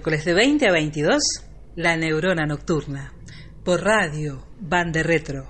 [0.00, 1.22] miércoles de 20 a 22,
[1.76, 3.12] La Neurona Nocturna.
[3.62, 5.46] Por radio, Bande Retro.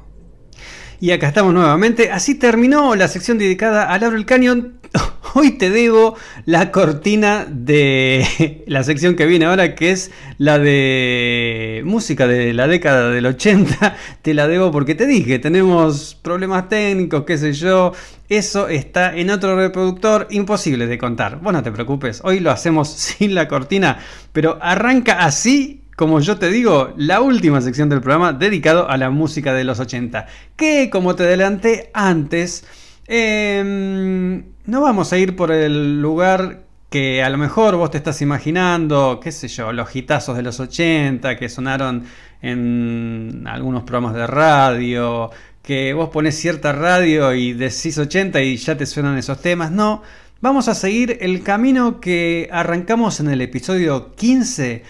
[0.99, 2.11] Y acá estamos nuevamente.
[2.11, 4.81] Así terminó la sección dedicada a Laurel Canyon.
[5.35, 11.83] Hoy te debo la cortina de la sección que viene ahora, que es la de
[11.85, 13.97] música de la década del 80.
[14.23, 17.93] Te la debo porque te dije, tenemos problemas técnicos, qué sé yo.
[18.29, 21.41] Eso está en otro reproductor, imposible de contar.
[21.41, 23.99] Vos no te preocupes, hoy lo hacemos sin la cortina,
[24.33, 29.11] pero arranca así como yo te digo, la última sección del programa dedicado a la
[29.11, 30.27] música de los 80.
[30.57, 32.65] Que, como te adelanté antes,
[33.07, 38.23] em, no vamos a ir por el lugar que a lo mejor vos te estás
[38.23, 42.05] imaginando, qué sé yo, los hitazos de los 80 que sonaron
[42.41, 45.31] en algunos programas de radio,
[45.61, 49.73] que vos pones cierta radio y decís 80 y ya te suenan esos temas.
[49.73, 50.03] No,
[50.41, 54.85] vamos a seguir el camino que arrancamos en el episodio 15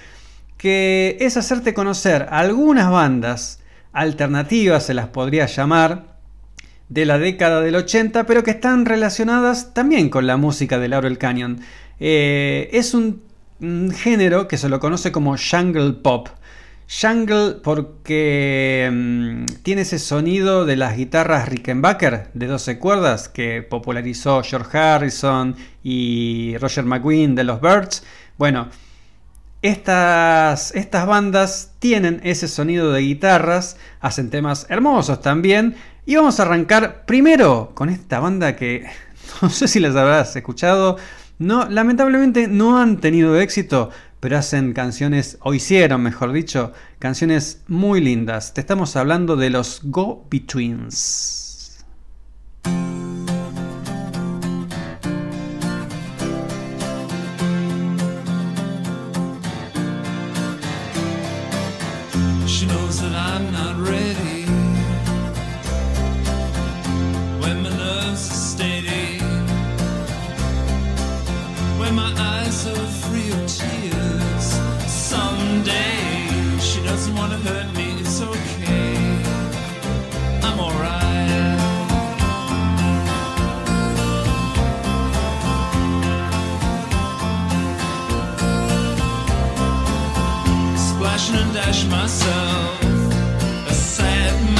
[0.58, 3.62] que es hacerte conocer algunas bandas
[3.94, 6.19] alternativas, se las podría llamar,
[6.90, 11.18] de la década del 80, pero que están relacionadas también con la música de Laurel
[11.18, 11.60] Canyon.
[12.00, 13.22] Eh, es un,
[13.94, 16.28] género que se lo conoce como jungle pop.
[16.88, 24.42] Jungle porque mm, tiene ese sonido de las guitarras Rickenbacker de 12 cuerdas que popularizó
[24.42, 25.54] George Harrison
[25.84, 28.02] y Roger McGuinn de los Birds.
[28.38, 28.68] Bueno,
[29.62, 35.76] estas, estas bandas tienen ese sonido de guitarras, hacen temas hermosos también.
[36.06, 38.86] Y vamos a arrancar primero con esta banda que
[39.42, 40.96] no sé si las habrás escuchado.
[41.38, 43.90] No, lamentablemente no han tenido éxito,
[44.20, 48.52] pero hacen canciones, o hicieron, mejor dicho, canciones muy lindas.
[48.52, 51.84] Te estamos hablando de los Go Betweens.
[91.10, 92.82] Splashing and dash myself.
[93.68, 94.59] A sad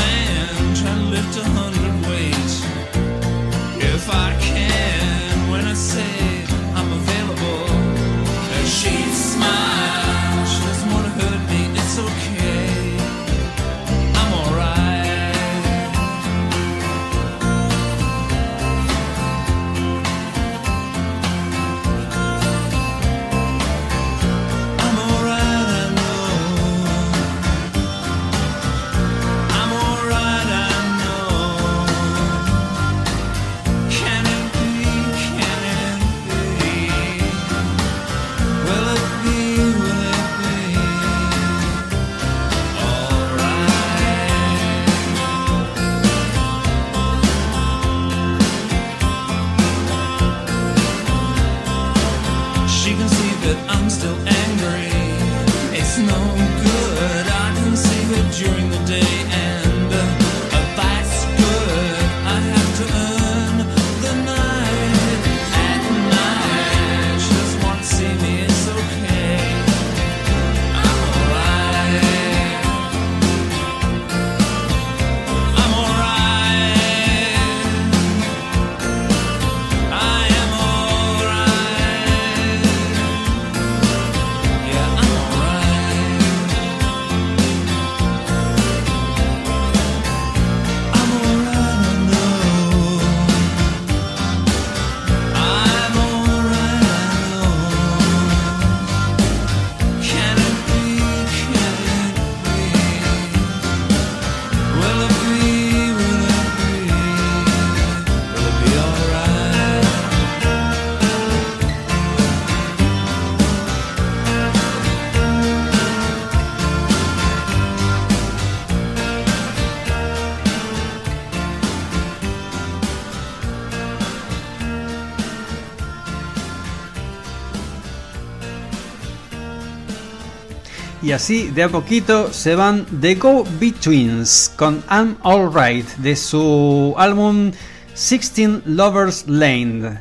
[131.11, 136.95] Y así, de a poquito, se van The Go Betweens con I'm Alright de su
[136.97, 137.51] álbum
[137.97, 139.99] 16 Lovers Lane.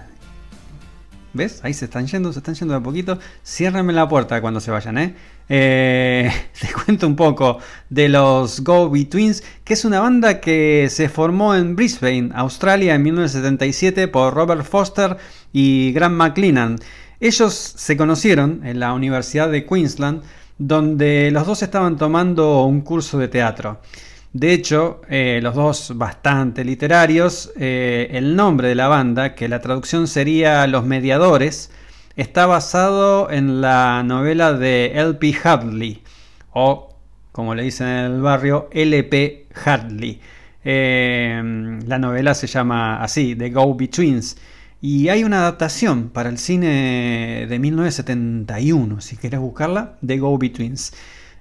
[1.34, 1.62] ¿Ves?
[1.64, 3.18] Ahí se están yendo, se están yendo de a poquito.
[3.44, 5.16] Ciérrenme la puerta cuando se vayan, ¿eh?
[5.50, 6.32] Eh,
[6.86, 7.58] cuento un poco
[7.90, 13.02] de los Go Betweens, que es una banda que se formó en Brisbane, Australia, en
[13.02, 15.18] 1977 por Robert Foster
[15.52, 16.78] y Grant McLennan.
[17.20, 20.22] Ellos se conocieron en la Universidad de Queensland,
[20.60, 23.80] donde los dos estaban tomando un curso de teatro.
[24.34, 29.60] De hecho, eh, los dos bastante literarios, eh, el nombre de la banda, que la
[29.62, 31.72] traducción sería Los Mediadores,
[32.16, 35.34] está basado en la novela de L.P.
[35.44, 36.04] Hadley,
[36.52, 36.94] o
[37.32, 39.48] como le dicen en el barrio, L.P.
[39.66, 40.20] Hadley.
[40.64, 44.38] Eh, la novela se llama así, The Go Betweens.
[44.82, 50.94] Y hay una adaptación para el cine de 1971, si quieres buscarla, The Go Betweens.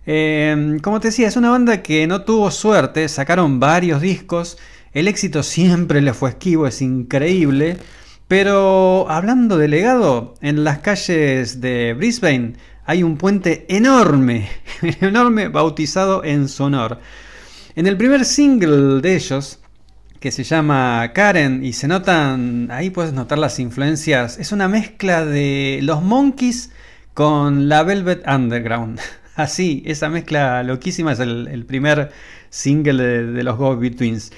[0.07, 4.59] Eh, como te decía, es una banda que no tuvo suerte, sacaron varios discos,
[4.93, 7.77] el éxito siempre le fue esquivo, es increíble,
[8.27, 12.55] pero hablando de legado, en las calles de Brisbane
[12.87, 14.49] hay un puente enorme,
[15.01, 16.99] enorme, bautizado en su honor.
[17.77, 19.61] En el primer single de ellos,
[20.21, 25.25] que se llama Karen, y se notan, ahí puedes notar las influencias, es una mezcla
[25.25, 26.71] de los Monkeys
[27.15, 29.01] con la Velvet Underground.
[29.37, 32.11] Así, esa mezcla loquísima es el, primer
[32.51, 34.33] single de, los Go Betweens.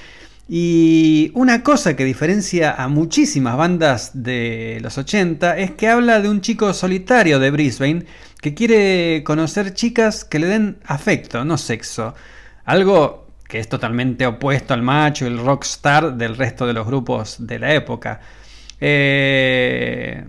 [0.47, 6.28] Y una cosa que diferencia a muchísimas bandas de los 80 es que habla de
[6.28, 8.05] un chico solitario de Brisbane
[8.43, 12.15] que quiere conocer chicas que le den afecto, no sexo.
[12.65, 17.37] Algo que es totalmente opuesto al macho y el rockstar del resto de los grupos
[17.41, 18.21] de la época.
[18.81, 20.25] Eh,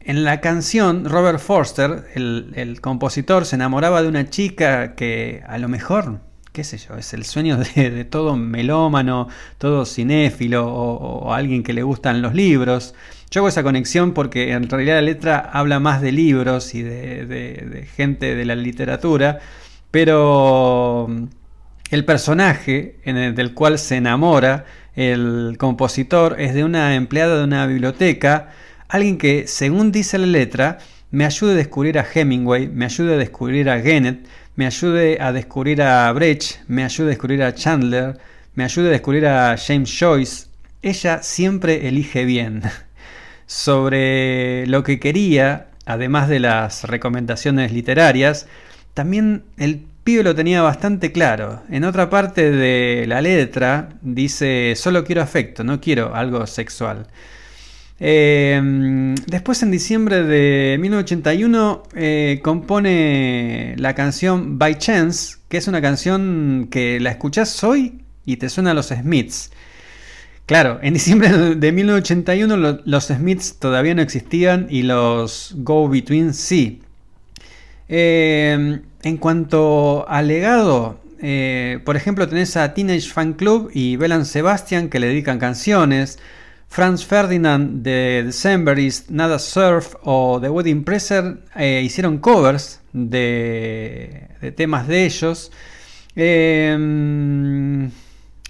[0.00, 5.68] en la canción, Robert Forster, el, compositor, se enamoraba de una chica que a lo
[5.68, 6.20] mejor,
[6.52, 9.28] qué sé yo, es el sueño de, todo melómano,
[9.58, 12.94] todo cinéfilo o, alguien que le gustan los libros.
[13.30, 17.86] Yo hago esa conexión porque en realidad la letra habla más de libros y de
[17.96, 19.40] gente de la literatura,
[19.90, 21.06] pero
[21.92, 24.64] el personaje en el, del cual se enamora
[24.94, 28.50] el compositor es de una empleada de una biblioteca,
[28.88, 30.78] alguien que, según dice la letra,
[31.10, 35.32] me ayude a descubrir a Hemingway, me ayude a descubrir a Gennett, me ayude a
[35.32, 38.18] descubrir a Brecht, me ayude a descubrir a Chandler,
[38.54, 40.46] me ayude a descubrir a James Joyce.
[40.80, 42.62] Ella siempre elige bien.
[43.46, 48.46] Sobre lo que quería, además de las recomendaciones literarias,
[48.94, 51.62] también el pibe lo tenía bastante claro.
[51.70, 57.06] En otra parte de la letra dice, solo quiero afecto, no quiero algo sexual.
[58.04, 65.80] Eh, después en diciembre de 1981 eh, compone la canción By Chance, que es una
[65.80, 69.52] canción que la escuchás hoy y te suena a los Smiths.
[70.46, 76.34] Claro, en diciembre de 1981 lo, los Smiths todavía no existían y los Go Between
[76.34, 76.82] sí.
[77.88, 84.26] Eh, en cuanto al legado, eh, por ejemplo, tenés a Teenage Fan Club y Belan
[84.26, 86.18] Sebastian que le dedican canciones.
[86.68, 94.88] Franz Ferdinand de Decemberist, Nada Surf o The Wedding Presser eh, hicieron covers de, temas
[94.88, 95.52] de ellos.
[96.16, 97.88] Eh,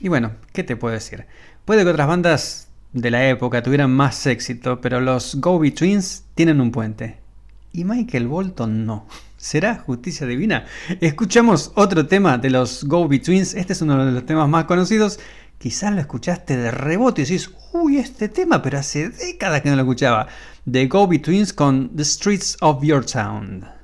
[0.00, 1.26] y bueno, ¿qué te puedo decir?
[1.64, 6.60] Puede que otras bandas de la época tuvieran más éxito, pero los Go Betweens tienen
[6.60, 7.18] un puente.
[7.72, 9.06] Y Michael Bolton no.
[9.42, 10.66] ¿Será justicia divina?
[11.00, 13.54] Escuchamos otro tema de los Go Betweens.
[13.54, 15.18] Este es uno de los temas más conocidos.
[15.58, 19.74] Quizás lo escuchaste de rebote y decís, uy, este tema, pero hace décadas que no
[19.74, 20.28] lo escuchaba.
[20.70, 23.81] The Go Betweens con The Streets of Your Town.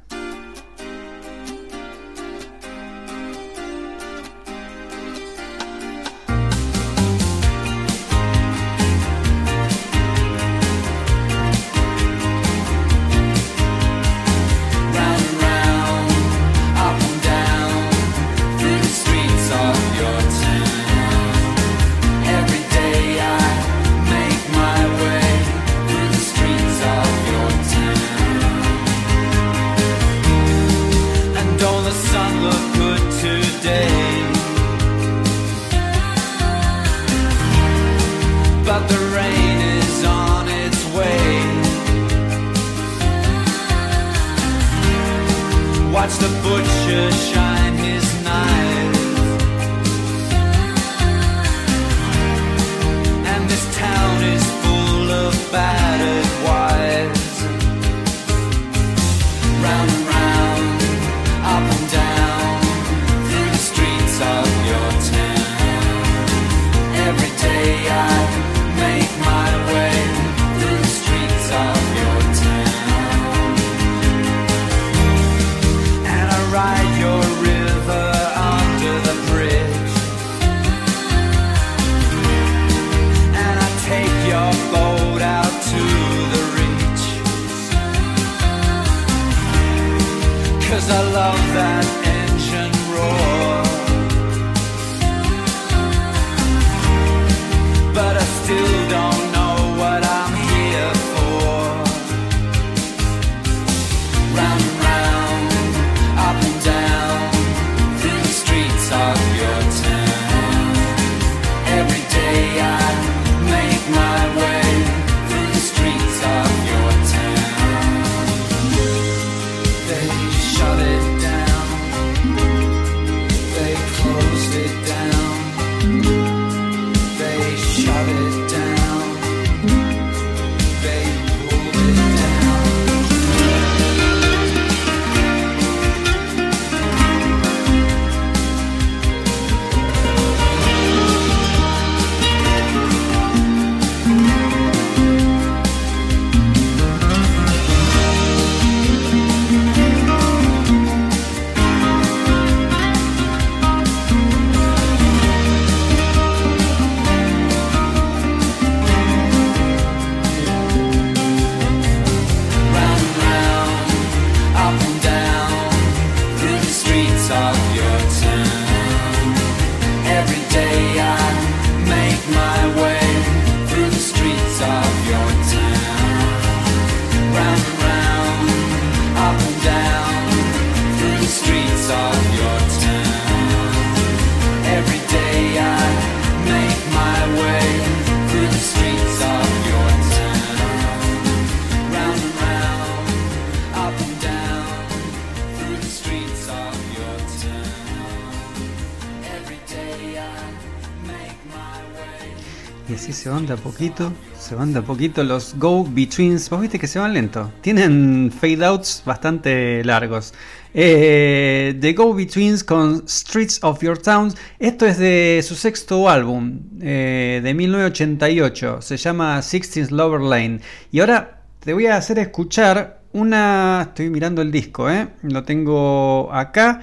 [204.40, 206.50] Se van de a poquito los Go Betweens.
[206.50, 207.52] Vos viste que se van lento.
[207.60, 210.34] Tienen fade outs bastante largos.
[210.74, 214.34] Eh, The Go Betweens con Streets of Your Town.
[214.59, 218.82] Esto es de su sexto álbum, eh, de 1988.
[218.82, 220.59] Se llama Sixteenth Lover Lane.
[220.90, 223.82] Y ahora te voy a hacer escuchar una.
[223.90, 225.06] Estoy mirando el disco, ¿eh?
[225.22, 226.80] Lo tengo acá.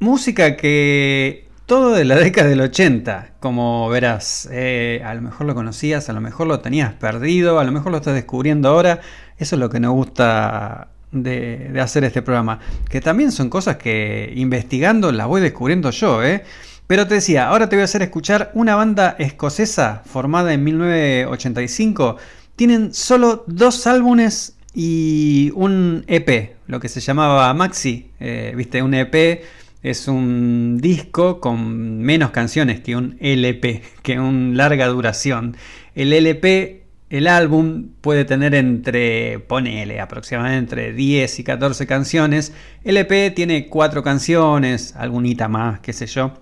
[0.00, 5.54] Música que todo de la década del 80, como verás, eh, a lo mejor lo
[5.54, 9.00] conocías, a lo mejor lo tenías perdido, a lo mejor lo estás descubriendo ahora.
[9.38, 12.60] Eso es lo que nos gusta de, hacer este programa.
[12.90, 16.44] Que también son cosas que investigando las voy descubriendo yo, ¿eh?
[16.86, 22.18] Pero te decía, ahora te voy a hacer escuchar una banda escocesa formada en 1985.
[22.54, 28.10] Tienen solo dos álbumes y un EP, lo que se llamaba Maxi.
[28.20, 29.42] eh, Viste, un EP
[29.82, 35.56] es un disco con menos canciones que un LP, que un larga duración.
[35.94, 42.52] El LP, el álbum, puede tener entre, ponele, aproximadamente entre 10 y 14 canciones.
[42.84, 46.34] El EP tiene 4 canciones, algunita más, qué sé yo.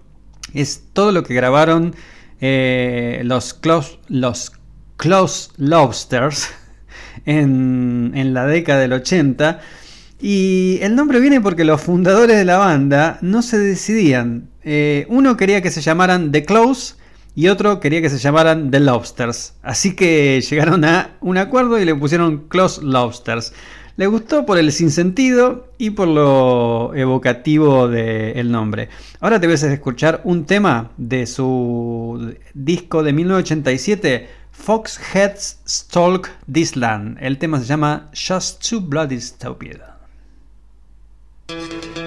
[0.53, 1.95] Es todo lo que grabaron
[2.41, 4.53] eh, los, Close, los
[4.99, 6.51] Close Lobsters
[7.25, 9.61] en, en la década del 80.
[10.21, 14.51] Y el nombre viene porque los fundadores de la banda no se decidían.
[14.63, 16.95] Eh, uno quería que se llamaran The Close
[17.35, 19.55] y otro quería que se llamaran The Lobsters.
[19.63, 23.55] Así que llegaron a un acuerdo y le pusieron Close Lobsters.
[23.97, 28.89] Le gustó por el sinsentido y por lo evocativo del nombre.
[29.21, 36.77] Ahora te voy a escuchar un tema de su disco de 1987, Foxheads Stalk This
[36.77, 37.19] Land.
[37.21, 39.90] El tema se llama Just Too Bloody Stupid.
[41.51, 42.00] One, two,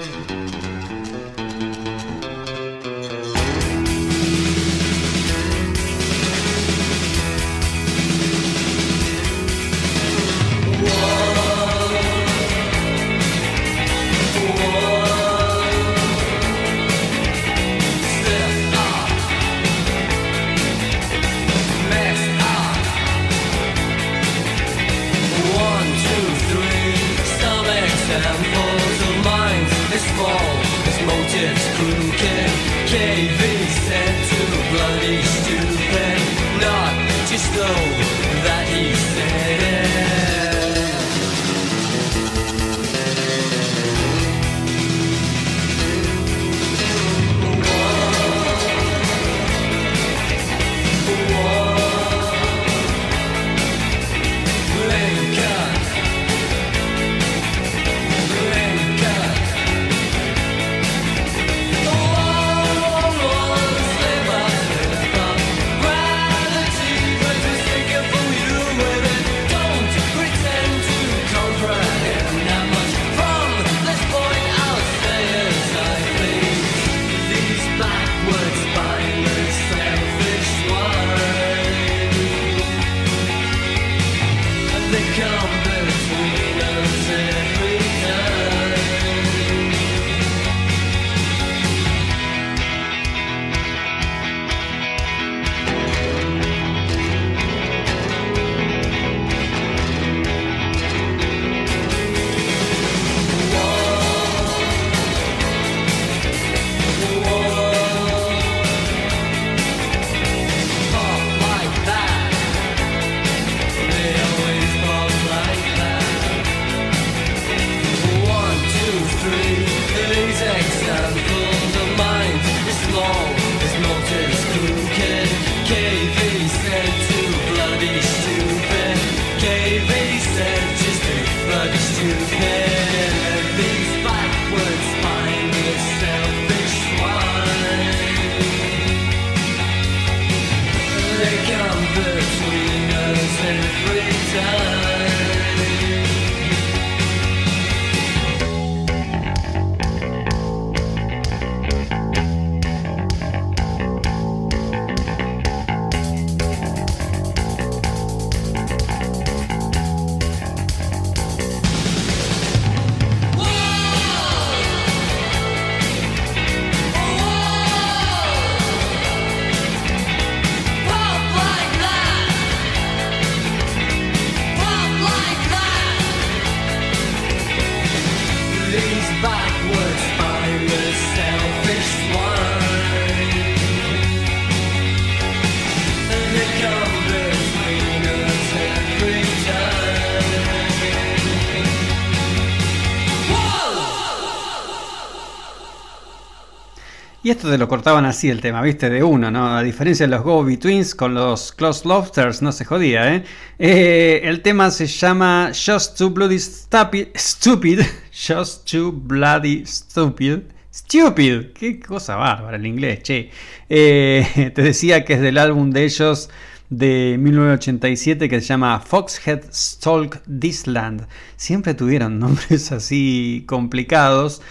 [197.26, 199.56] Y esto te lo cortaban así el tema, viste, de uno, ¿no?
[199.56, 203.24] A diferencia de los Go Betweens con los Close Lobsters, no se jodía, ¿eh?
[203.60, 207.08] Eh, El tema se llama Just Too Bloody Stupid.
[207.16, 207.80] Stupid.
[208.12, 210.40] Just Too Bloody Stupid.
[210.70, 211.54] Stupid.
[211.54, 213.30] Qué cosa bárbara el inglés, che.
[213.70, 216.30] Eh, te decía que es del álbum de ellos
[216.70, 221.08] de 1987 que se llama Foxhead Stalk This Land.
[221.38, 224.42] Siempre tuvieron nombres así complicados.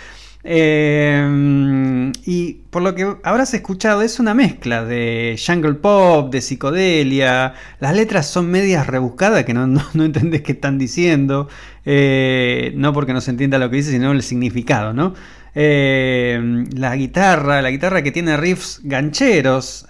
[0.44, 7.54] Eh, y por lo que habrás escuchado, es una mezcla de jungle pop, de psicodelia.
[7.80, 11.48] Las letras son medias rebuscadas que no, no, no entendés qué están diciendo.
[11.84, 15.14] Eh, no porque no se entienda lo que dice, sino el significado, ¿no?
[15.54, 19.86] Eh, la guitarra, la guitarra que tiene riffs gancheros.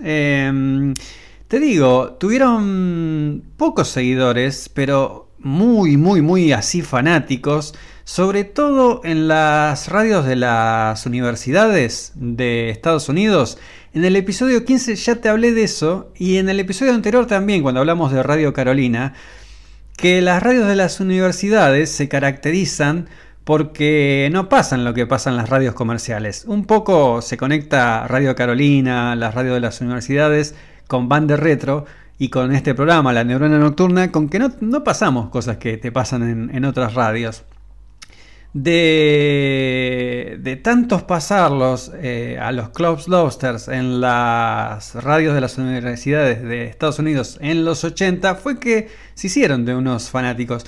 [1.53, 7.75] Te digo, tuvieron pocos seguidores, pero muy, muy, muy así fanáticos.
[8.13, 13.57] Sobre todo en las radios de las universidades de Estados Unidos.
[13.95, 16.13] En el episodio 15 ya te hablé de eso.
[16.15, 19.15] Y en el episodio anterior también, cuando hablamos de Radio Carolina.
[19.97, 23.09] Que las radios de las universidades se caracterizan
[23.45, 26.45] porque no pasan lo que pasan las radios comerciales.
[26.47, 30.55] Un poco se conecta Radio Carolina, las radios de las universidades,
[30.87, 31.87] con Band Retro
[32.19, 36.51] y con este programa, La Neurona Nocturna, con que no, pasamos cosas que te pasan
[36.53, 37.45] en otras radios.
[38.55, 46.43] De, de tantos pasarlos eh, a los Clubs Lobsters en las radios de las universidades
[46.43, 50.67] de Estados Unidos en los 80 fue que se hicieron de unos fanáticos.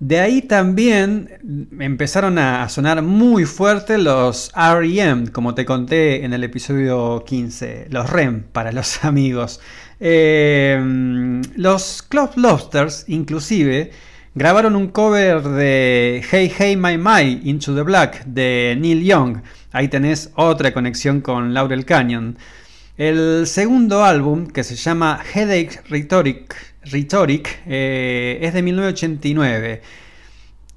[0.00, 6.44] De ahí también empezaron a sonar muy fuerte los REM, como te conté en el
[6.44, 9.60] episodio 15, los REM para los amigos.
[9.98, 13.90] Eh, los Club Lobsters, inclusive,
[14.34, 19.38] grabaron un cover de Hey Hey My My Into the Black de Neil Young.
[19.72, 22.38] Ahí tenés otra conexión con Laurel Canyon.
[22.96, 29.82] El segundo álbum, que se llama Headache Rhetoric, Rhetoric eh, es de 1989.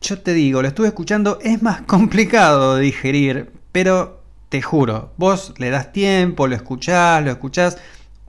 [0.02, 5.54] Yo te digo, lo estuve escuchando, es más complicado de digerir, pero te juro, vos
[5.58, 7.78] le das tiempo, lo escuchás, lo escuchás,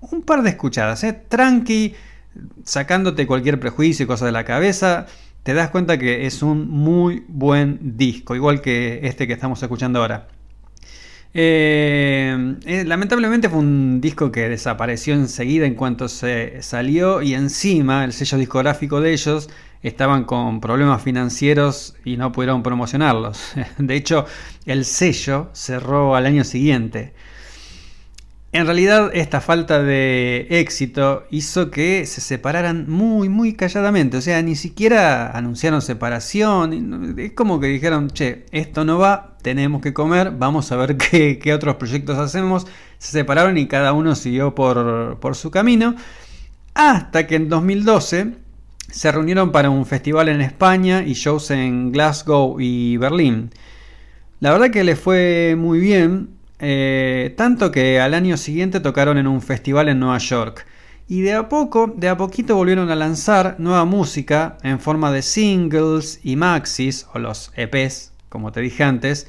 [0.01, 1.13] un par de escuchadas, ¿eh?
[1.13, 1.95] tranqui,
[2.65, 5.07] sacándote cualquier prejuicio y cosa de la cabeza,
[5.43, 10.01] te das cuenta que es un muy buen disco, igual que este que estamos escuchando
[10.01, 10.29] ahora.
[11.35, 18.05] Eh, eh, lamentablemente fue un disco que desapareció enseguida en cuanto se salió y encima
[18.05, 19.49] el sello discográfico de ellos
[19.83, 23.55] estaban con problemas financieros y no pudieron promocionarlos.
[23.79, 24.27] De hecho,
[24.67, 27.15] el sello cerró al año siguiente.
[28.55, 34.19] En realidad, esta falta de éxito hizo que se separaran muy, muy calladamente.
[34.19, 37.19] O sea, ni siquiera anunciaron separación.
[37.19, 41.39] Es como que dijeron, che, esto no va, tenemos que comer, vamos a ver qué,
[41.39, 42.67] qué otros proyectos hacemos.
[42.99, 45.97] Se separaron y cada uno siguió por, por su camino.
[46.75, 48.35] Hasta que en 2012
[48.91, 53.51] se reunieron para un festival en España y shows en Glasgow y Berlín.
[54.41, 56.42] La verdad que les fue muy bien.
[56.65, 60.65] Eh, tanto que al año siguiente tocaron en un festival en Nueva York.
[61.09, 65.23] Y de a poco, de a poquito volvieron a lanzar nueva música en forma de
[65.23, 69.27] singles y maxis, o los EPs, como te dije antes.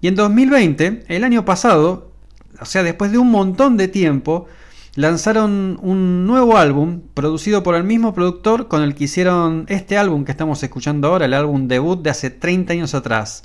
[0.00, 2.12] Y en 2020, el año pasado,
[2.58, 4.46] o sea, después de un montón de tiempo,
[4.94, 10.24] lanzaron un nuevo álbum producido por el mismo productor con el que hicieron este álbum
[10.24, 13.44] que estamos escuchando ahora, el álbum debut de hace 30 años atrás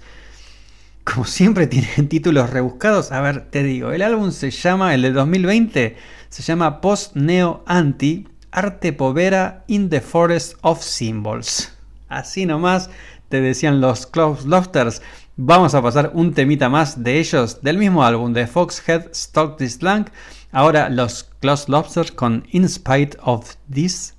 [1.05, 3.13] como siempre tienen títulos rebuscados.
[3.13, 5.95] A ver, te digo, el álbum se llama, el de 2020,
[6.29, 11.71] se llama Post Neo Anti, Arte Povera in the Forest of Symbols.
[12.09, 12.89] Así nomás
[13.29, 15.01] te decían los Close Lofters.
[15.37, 19.79] Vamos a pasar un temita más de ellos, del mismo álbum de Foxhead Stalk This
[19.79, 20.09] Blank.
[20.51, 24.13] Ahora los Close Lobsters con In Spite of These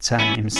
[0.00, 0.56] Times.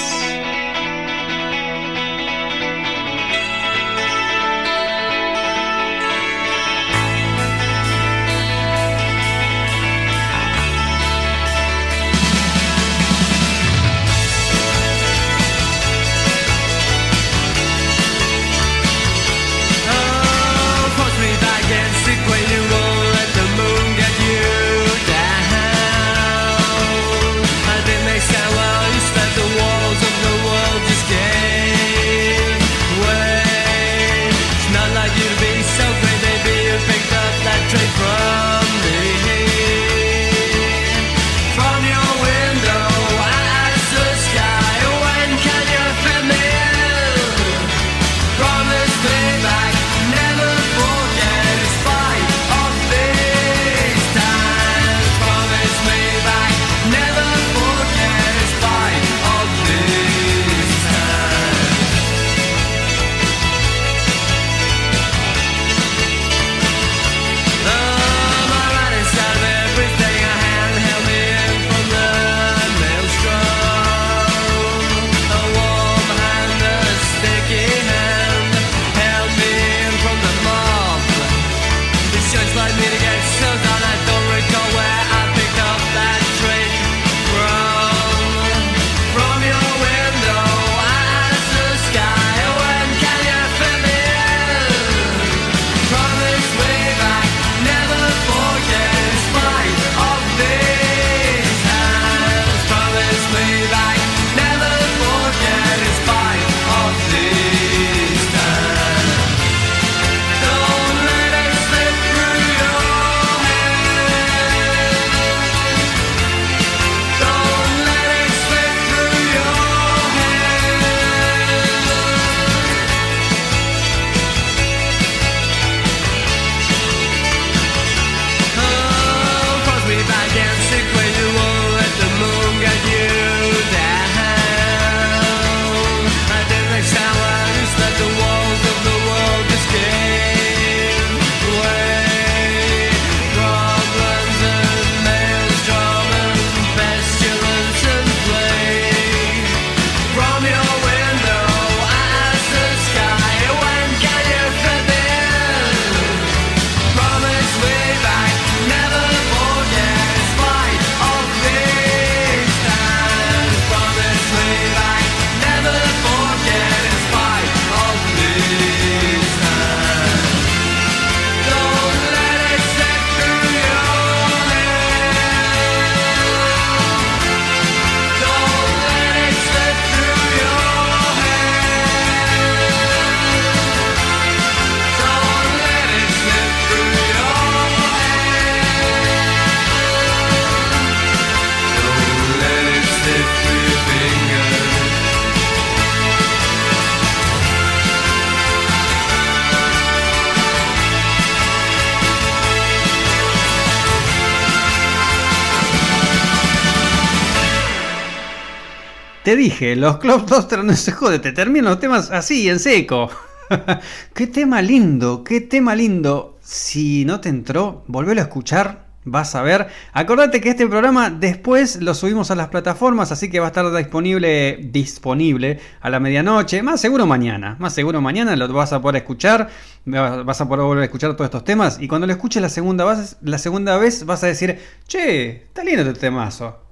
[209.27, 213.11] Te dije, los Club Toaster no se jode, te terminan los temas así, en seco.
[214.15, 216.39] qué tema lindo, qué tema lindo.
[216.41, 219.67] Si no te entró, volvelo a escuchar, vas a ver.
[219.93, 223.69] Acordate que este programa después lo subimos a las plataformas, así que va a estar
[223.77, 229.03] disponible, disponible a la medianoche, más seguro mañana, más seguro mañana lo vas a poder
[229.03, 229.49] escuchar,
[229.87, 232.85] vas a poder volver a escuchar todos estos temas y cuando lo escuches la segunda
[232.85, 236.66] vez, la segunda vez vas a decir, che, está lindo este temazo.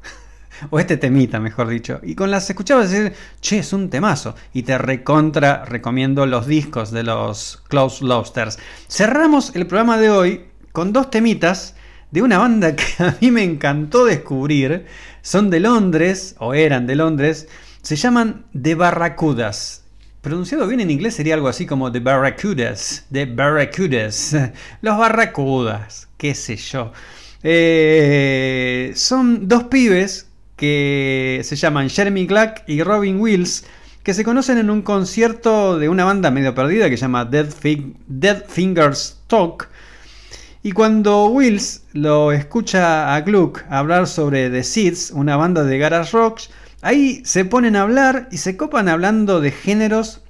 [0.71, 2.01] O este temita, mejor dicho.
[2.03, 4.35] Y con las escuchabas decir, che, es un temazo.
[4.53, 8.59] Y te recontra recomiendo los discos de los Close Lobsters.
[8.89, 11.75] Cerramos el programa de hoy con dos temitas
[12.11, 14.87] de una banda que a mí me encantó descubrir.
[15.23, 17.49] Son de Londres, o eran de Londres.
[17.83, 19.85] Se llaman The Barracudas.
[20.21, 23.05] Pronunciado bien en inglés sería algo así como The Barracudas.
[23.13, 24.35] The Barracudas.
[24.81, 26.09] Los Barracudas.
[26.17, 26.93] Qué sé yo.
[27.43, 30.29] Eh, son dos pibes
[30.65, 33.67] que se llaman Jeremy Clark y Robin Wills,
[34.03, 37.49] que se conocen en un concierto de una banda medio perdida que se llama Dead,
[38.07, 39.69] Dead Fingers Talk.
[40.63, 46.17] Y cuando Wills lo escucha a Gluck hablar sobre The Seeds, una banda de garage
[46.17, 46.41] rock,
[46.81, 50.23] ahí se ponen a hablar y se copan hablando de géneros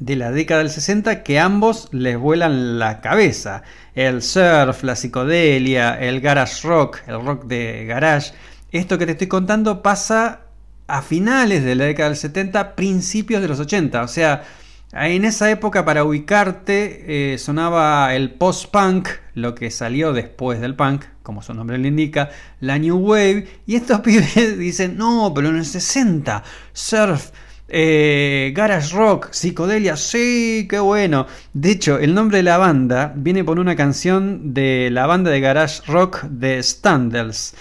[0.00, 3.62] de la década del 60 que ambos les vuelan la cabeza.
[3.94, 8.32] El surf, la psicodelia, el garage rock, el rock de garage.
[8.70, 10.42] Esto que te estoy contando pasa
[10.88, 14.02] a finales de la década del 70, principios de los 80.
[14.02, 14.44] O sea,
[14.92, 21.04] en esa época para ubicarte eh, sonaba el post-punk, lo que salió después del punk,
[21.22, 22.30] como su nombre le indica,
[22.60, 23.48] la New Wave.
[23.66, 26.42] Y estos pibes dicen, no, pero en el 60,
[26.72, 27.30] surf.
[27.70, 31.26] Eh, garage Rock, Psicodelia, sí, qué bueno.
[31.52, 35.40] De hecho, el nombre de la banda viene por una canción de la banda de
[35.40, 37.54] Garage Rock de Standells.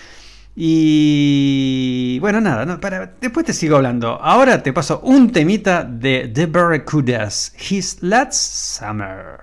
[0.60, 4.20] Y bueno, nada, no, para, después te sigo hablando.
[4.20, 9.40] Ahora te paso un temita de The Barracudas, His Last Summer.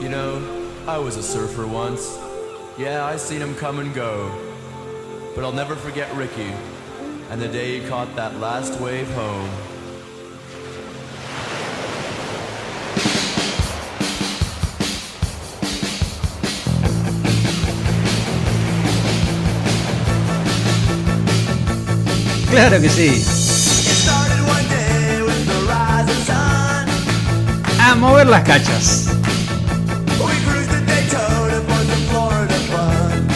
[0.00, 0.40] You know,
[0.86, 2.16] I was a surfer once.
[2.78, 4.30] Yeah, I seen him come and go.
[5.34, 6.52] But I'll never forget Ricky
[7.28, 9.75] and the day he caught that last wave home.
[22.56, 23.22] Claro que sí.
[27.78, 29.08] A mover las cachas.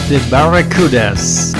[0.09, 1.53] The Barracudas.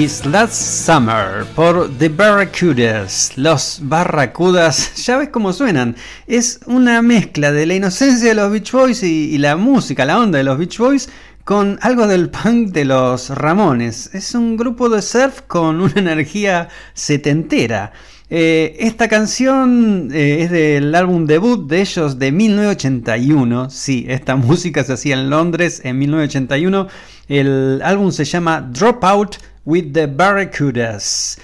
[0.00, 3.36] His Last Summer por The Barracudas.
[3.36, 5.94] Los Barracudas, ya ves cómo suenan.
[6.26, 10.38] Es una mezcla de la inocencia de los Beach Boys y, la música, la onda
[10.38, 11.10] de los Beach Boys
[11.44, 14.08] con algo del punk de los Ramones.
[14.14, 17.92] Es un grupo de surf con una energía setentera.
[18.30, 23.68] Eh, esta canción eh, es del álbum debut de ellos de 1981.
[23.68, 26.88] Sí, esta música se hacía en Londres en 1981.
[27.28, 29.36] El álbum se llama Dropout
[29.70, 31.38] with the Barracudas.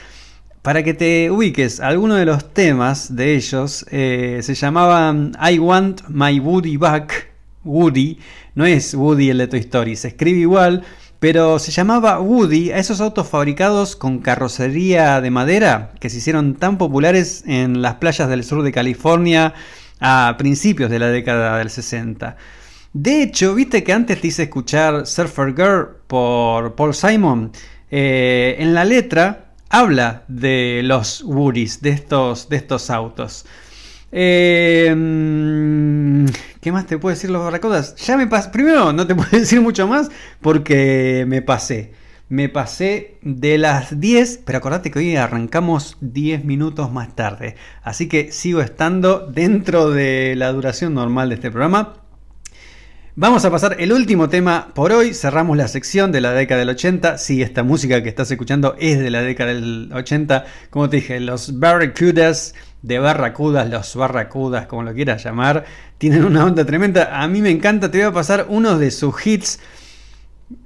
[0.63, 6.03] Para que te ubiques, algunos de los temas de ellos eh, se llamaban I Want
[6.09, 7.31] My Woody Back.
[7.63, 8.19] Woody,
[8.57, 10.83] no es Woody el de Toy Story, se escribe igual,
[11.21, 16.57] pero se llamaba Woody a esos autos fabricados con carrocería de madera que se hicieron
[16.57, 19.55] tan populares en las playas del sur de California
[20.01, 22.37] a principios de la década del 60.
[22.93, 27.53] De hecho, viste que antes te hice escuchar Surfer Girl por Paul Simon.
[27.91, 33.47] Eh, en la letra habla de los Woodies, de estos, de estos autos.
[34.13, 36.27] Eh, mm,
[36.61, 37.95] ¿Qué más te puedo decir los barracudas?
[37.97, 38.51] Ya me pasé.
[38.51, 40.11] Primero, no te puedo decir mucho más
[40.41, 41.93] porque me pasé.
[42.29, 47.55] Me pasé de las 10, pero acordate que hoy arrancamos 10 minutos más tarde.
[47.83, 52.06] Así que sigo estando dentro de la duración normal de este programa.
[53.19, 55.15] Vamos a pasar el último tema por hoy.
[55.15, 57.17] Cerramos la sección de la década del 80.
[57.17, 60.45] Sí, esta música que estás escuchando es de la década del 80.
[60.69, 65.65] Como te dije, los Barracudas de Barracudas, los Barracudas, como lo quieras llamar,
[65.97, 67.23] tienen una onda tremenda.
[67.23, 67.91] A mí me encanta.
[67.91, 69.61] Te voy a pasar uno de sus hits.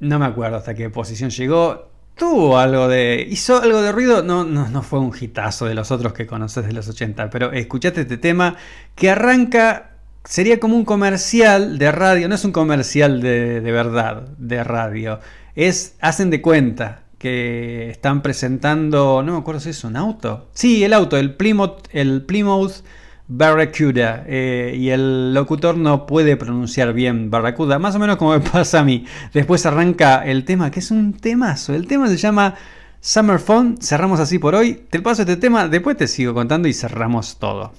[0.00, 1.88] No me acuerdo hasta qué posición llegó.
[2.16, 3.28] Tuvo algo de.
[3.30, 4.24] hizo algo de ruido.
[4.24, 7.30] No, no, fue un hitazo de los otros que conoces de los 80.
[7.30, 8.56] Pero escuchate este tema
[8.96, 9.89] que arranca
[10.24, 15.20] sería como un comercial de radio, no es un comercial de, de, verdad, de radio.
[15.54, 20.48] Es, hacen de cuenta que están presentando, no me acuerdo si es un auto.
[20.54, 22.82] Sí, el auto, el Plymouth, el Plymouth
[23.28, 24.24] Barracuda.
[24.26, 28.80] eh, y el locutor no puede pronunciar bien Barracuda, más o menos como me pasa
[28.80, 29.04] a mí.
[29.32, 31.74] Después arranca el tema, que es un temazo.
[31.74, 32.54] El tema se llama
[33.00, 33.76] Summer Fun.
[33.80, 34.84] Cerramos así por hoy.
[34.90, 37.72] Te paso este tema, después te sigo contando y cerramos todo.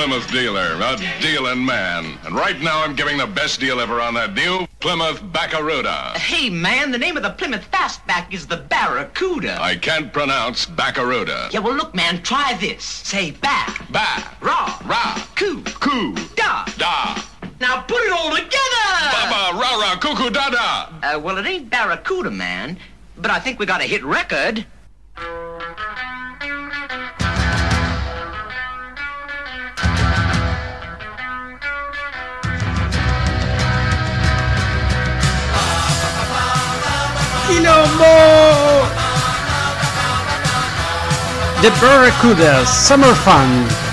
[0.00, 2.16] Plymouth dealer, a dealing man.
[2.24, 6.18] And right now I'm giving the best deal ever on that new Plymouth Barracuda.
[6.18, 9.60] Hey, man, the name of the Plymouth Fastback is the Barracuda.
[9.60, 11.50] I can't pronounce Barracuda.
[11.52, 12.82] Yeah, well, look, man, try this.
[12.82, 16.64] Say back, Ba, raw, ra, coo, coo, da.
[16.78, 17.22] da,
[17.60, 18.50] Now put it all together!
[19.12, 20.88] baba, ra ra, cuckoo da da.
[21.02, 22.78] Uh, well, it ain't Barracuda, man,
[23.18, 24.64] but I think we got a hit record.
[37.50, 38.86] ¡Quilombo!
[41.62, 43.89] The Barracuda Summer Fun.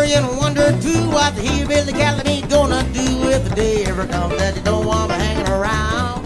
[0.00, 4.36] Worry and wonder too what the hillbilly Calamity gonna do if the day ever comes
[4.38, 6.24] that they don't want me hanging around.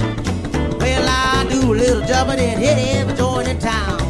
[0.78, 4.03] Well, I do a little jumping and hit every joint in town.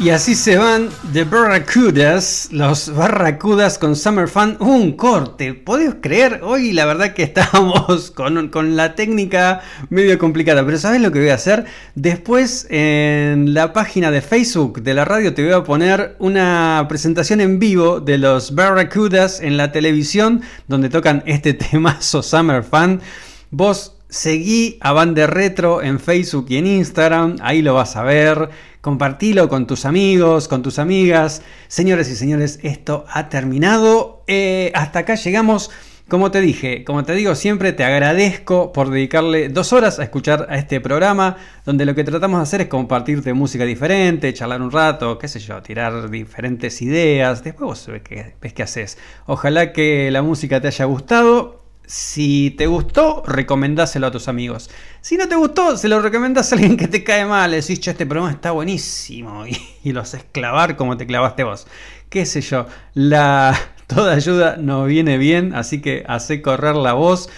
[0.00, 4.56] Y así se van The Barracudas, los Barracudas con Summer Fun.
[4.58, 6.40] Un corte, ¿podés creer?
[6.42, 9.60] Hoy la verdad que estábamos con, con la técnica
[9.90, 11.66] medio complicada, pero ¿sabes lo que voy a hacer?
[11.94, 17.42] Después en la página de Facebook de la radio te voy a poner una presentación
[17.42, 23.02] en vivo de los Barracudas en la televisión donde tocan este temazo Summer Fun.
[23.50, 28.50] Vos seguí a Bande Retro en Facebook y en Instagram, ahí lo vas a ver.
[28.80, 31.42] Compartilo con tus amigos, con tus amigas.
[31.68, 34.24] Señores y señores, esto ha terminado.
[34.26, 35.70] Eh, hasta acá llegamos.
[36.08, 40.46] Como te dije, como te digo siempre, te agradezco por dedicarle dos horas a escuchar
[40.50, 44.72] a este programa, donde lo que tratamos de hacer es compartirte música diferente, charlar un
[44.72, 47.44] rato, qué sé yo, tirar diferentes ideas.
[47.44, 48.98] Después vos qué, ves qué haces.
[49.26, 51.59] Ojalá que la música te haya gustado.
[51.90, 54.70] Si te gustó, recomendáselo a tus amigos.
[55.00, 57.50] Si no te gustó, se lo recomendás a alguien que te cae mal.
[57.50, 59.44] Le decís, este programa está buenísimo.
[59.82, 61.66] Y, lo haces clavar como te clavaste vos.
[62.08, 62.66] Qué sé yo.
[62.94, 63.58] La,
[63.88, 67.28] toda ayuda nos viene bien, así que hace correr la voz.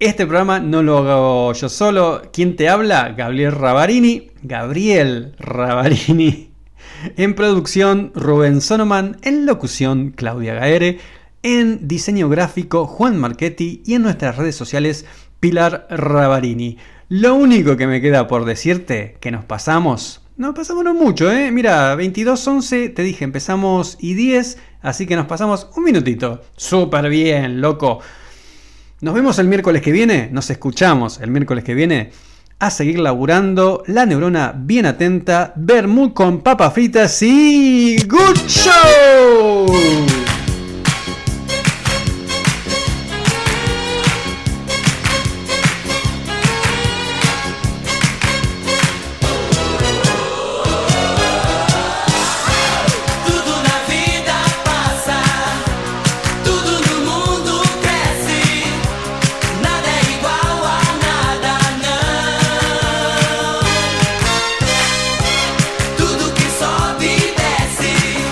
[0.00, 2.22] Este programa no lo hago yo solo.
[2.32, 3.14] ¿Quién te habla?
[3.16, 4.32] Gabriel Rabarini.
[4.42, 6.46] Gabriel Rabarini.
[7.16, 9.18] En producción, Rubén Sonoman.
[9.22, 10.98] En locución, Claudia Gaere.
[11.42, 13.82] En diseño gráfico, Juan Marchetti.
[13.84, 15.04] Y en nuestras redes sociales,
[15.40, 16.78] Pilar Rabarini.
[17.08, 20.22] Lo único que me queda por decirte que nos pasamos.
[20.36, 21.50] No pasamos no mucho, ¿eh?
[21.50, 26.42] Mira, 22.11, te dije, empezamos y 10, así que nos pasamos un minutito.
[26.56, 28.00] Súper bien, loco.
[29.00, 32.10] Nos vemos el miércoles que viene, nos escuchamos el miércoles que viene.
[32.60, 37.96] A seguir laburando, la neurona bien atenta, Bermud con papas fritas y...
[38.06, 39.66] ¡Good show!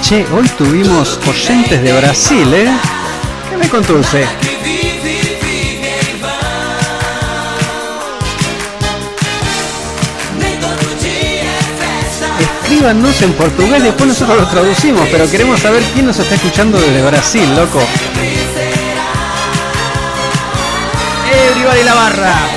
[0.08, 2.70] Che, hoy tuvimos oyentes de Brasil, ¿eh?
[3.50, 4.28] ¿Qué me festa.
[12.38, 17.02] Escríbanos en portugués, después nosotros lo traducimos, pero queremos saber quién nos está escuchando desde
[17.02, 17.80] Brasil, loco.
[21.32, 22.55] Everybody la barra.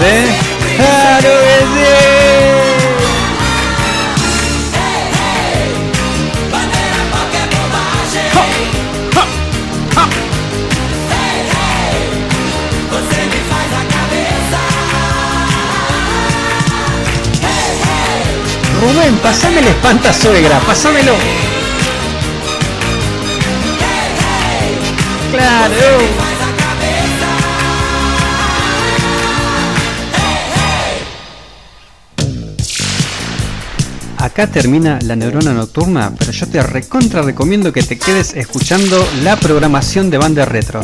[0.00, 0.34] ¿eh?
[0.76, 2.22] ¡Claro que sí!
[18.80, 21.14] Rubén, pasame el espanta suegra, pasámelo.
[25.30, 26.21] Claro.
[34.32, 39.36] Acá termina la neurona nocturna, pero yo te recontra recomiendo que te quedes escuchando la
[39.36, 40.82] programación de banda retro.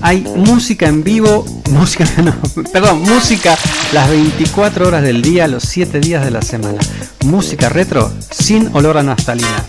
[0.00, 2.34] Hay música en vivo, música, no,
[2.72, 3.56] perdón, música
[3.92, 6.80] las 24 horas del día, los 7 días de la semana.
[7.24, 9.64] Música retro sin olor a naftalina.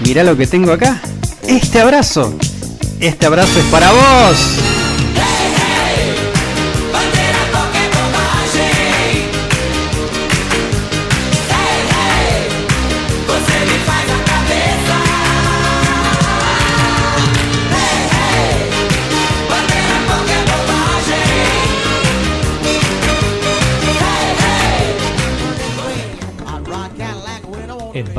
[0.00, 1.00] Mirá lo que tengo acá.
[1.46, 2.36] Este abrazo.
[2.98, 4.65] Este abrazo es para vos.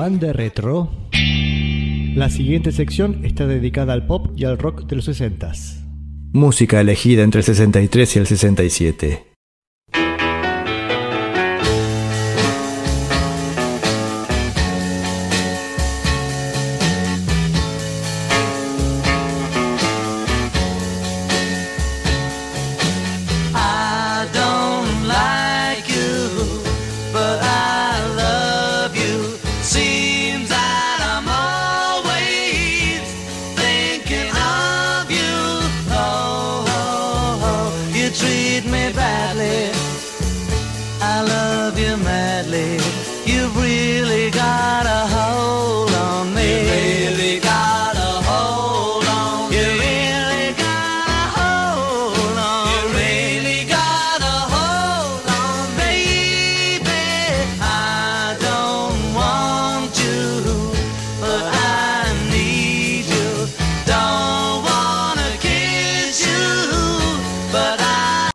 [0.07, 0.89] Bande Retro
[2.15, 5.51] La siguiente sección está dedicada al pop y al rock de los 60
[6.31, 9.36] Música elegida entre el 63 y el 67.